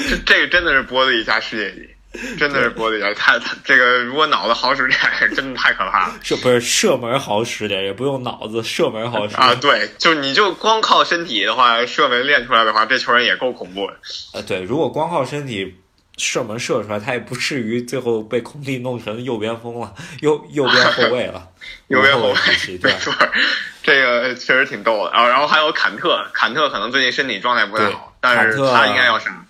[0.09, 1.91] 这 这个真的是脖子以下世界级。
[2.39, 4.99] 真的是脖子以下，太太这个如果脑子好使点，
[5.35, 6.19] 真的太可怕了。
[6.23, 9.55] 射不是射门好使点，也不用脑子，射门好使啊？
[9.57, 13.97] 对，就你就光靠身体的话，射门练出来的话，这球员也够恐怖的。
[14.33, 15.75] 呃，对，如果光靠身体
[16.17, 21.51] 射门射出来，他也不至于最后被空地弄成右边锋了，右右边后卫了。
[21.89, 22.95] 右边后卫，对，
[23.87, 25.13] 这个确实挺逗的。
[25.13, 29.47] 然后，然后还有坎特，坎特可能最近身体状态不太好，但是他应该要上。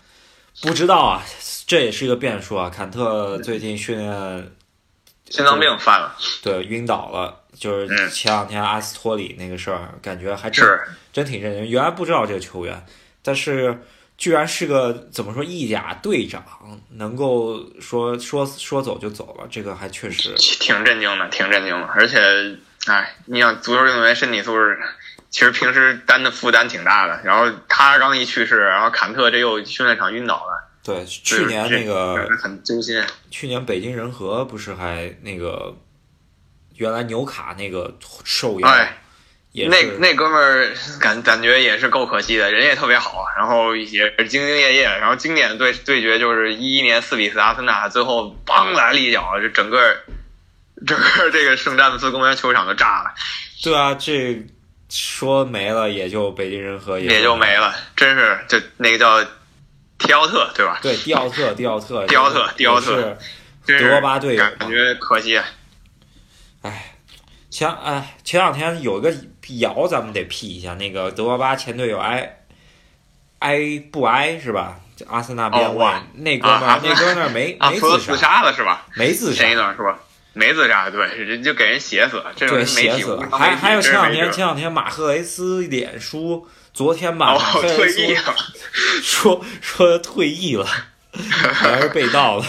[0.62, 1.22] 不知道啊。
[1.68, 2.70] 这也是一个变数啊！
[2.72, 4.53] 坎特最近训练，
[5.28, 7.41] 心脏病犯了，对，晕倒了。
[7.59, 10.64] 就是前两天阿斯托里那个事儿，感觉还真
[11.12, 11.66] 真挺震惊。
[11.66, 12.87] 原来不知道这个球员，
[13.20, 13.76] 但是
[14.16, 16.45] 居然是个怎么说意甲队长，
[16.91, 21.84] 能够说说说走就走了，这个还确实挺震惊的，挺震惊的。
[21.87, 22.16] 而且，
[22.87, 24.79] 哎，你想足球运动员身体素质，
[25.31, 27.20] 其实平时担的负担挺大的。
[27.24, 30.62] 然后他刚一去世，然后坎特这又训练场晕倒了。
[30.85, 33.03] 对，去年那个很揪心。
[33.29, 35.77] 去年北京人和不是还那个，
[36.77, 37.93] 原来纽卡那个
[38.24, 38.68] 受邀，
[39.51, 49.97] 也那那哥们儿感感觉也是够可惜的，人也特别好，然后也是兢兢业业，然后经典对对决就是一一年四比四阿森纳，最后梆来了一脚，就整个
[50.85, 53.14] 整个这个圣詹姆斯公园球场都炸了。
[53.62, 54.45] 对啊，这
[54.89, 59.24] 说没了也就北京人和也就没了，真是就那个叫。
[59.99, 60.79] 迪奥特对吧？
[60.83, 63.16] 对，迪奥特，迪奥特，迪奥特，迪奥特，
[63.64, 65.41] 德巴队友，感觉可惜。
[66.61, 66.97] 哎，
[67.49, 69.11] 前哎前两天有个
[69.59, 70.74] 谣，咱们得辟一下。
[70.74, 72.41] 那个德罗巴前队友埃
[73.39, 74.77] 埃布埃是吧？
[75.09, 78.87] 阿森纳边卫那哥们儿，那哥们儿没没自杀了是吧？
[78.97, 79.99] 没自杀，是吧？
[80.37, 82.32] 没自杀，对，人就给人写死了。
[82.37, 83.28] 对，写死了。
[83.30, 86.47] 还还有前两天，前两天马赫雷斯脸书。
[86.74, 87.34] 昨天吧，
[87.74, 88.37] 退役了，
[89.03, 90.66] 说 说退役了，
[91.55, 92.45] 还是被盗了。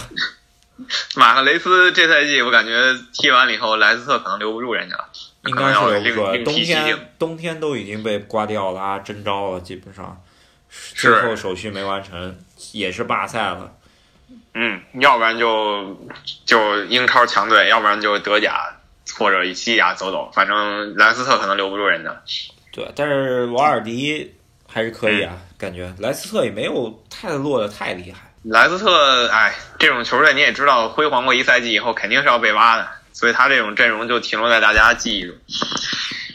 [1.16, 5.10] 马赫雷斯这赛季我感觉踢完了以后，莱斯特可能留不住人家了，
[5.46, 6.44] 应该是留不住。
[6.44, 10.22] 冬天冬天都已经被瓜迪奥拉征召了，基本上
[10.94, 12.38] 最后手续没完成，
[12.74, 13.77] 也是罢赛了。
[14.54, 15.98] 嗯，要不然就
[16.46, 18.76] 就英超强队，要不然就德甲
[19.18, 22.16] 或者西甲走走，反正莱斯特可能留不住人家。
[22.72, 24.34] 对，但是瓦尔迪
[24.68, 28.20] 还是可以啊，感觉莱斯特也没有太落的太厉害。
[28.44, 35.36] 莱斯特，哎，这种球队你也知道，辉煌过一赛季以后肯定是要被挖的，所以他这种阵容就停留在大家记忆中。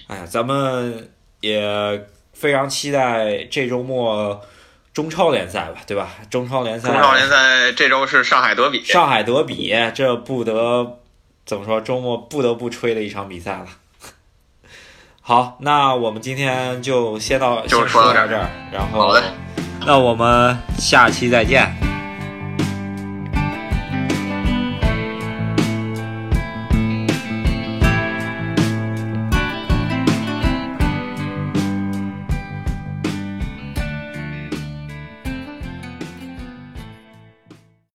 [0.08, 1.10] 哎呀，咱们
[1.40, 4.38] 也非常期待这周末
[4.93, 6.11] 中超联赛吧，对吧？
[6.28, 10.99] 中超联赛，中超联赛这周是上海德比，上海德比，这不得
[11.47, 13.66] 怎么说，周末不得不吹的一场比赛了。
[15.22, 19.16] 好，那我们今天就先到，就说到这儿，然后，
[19.86, 21.72] 那我们下期再见。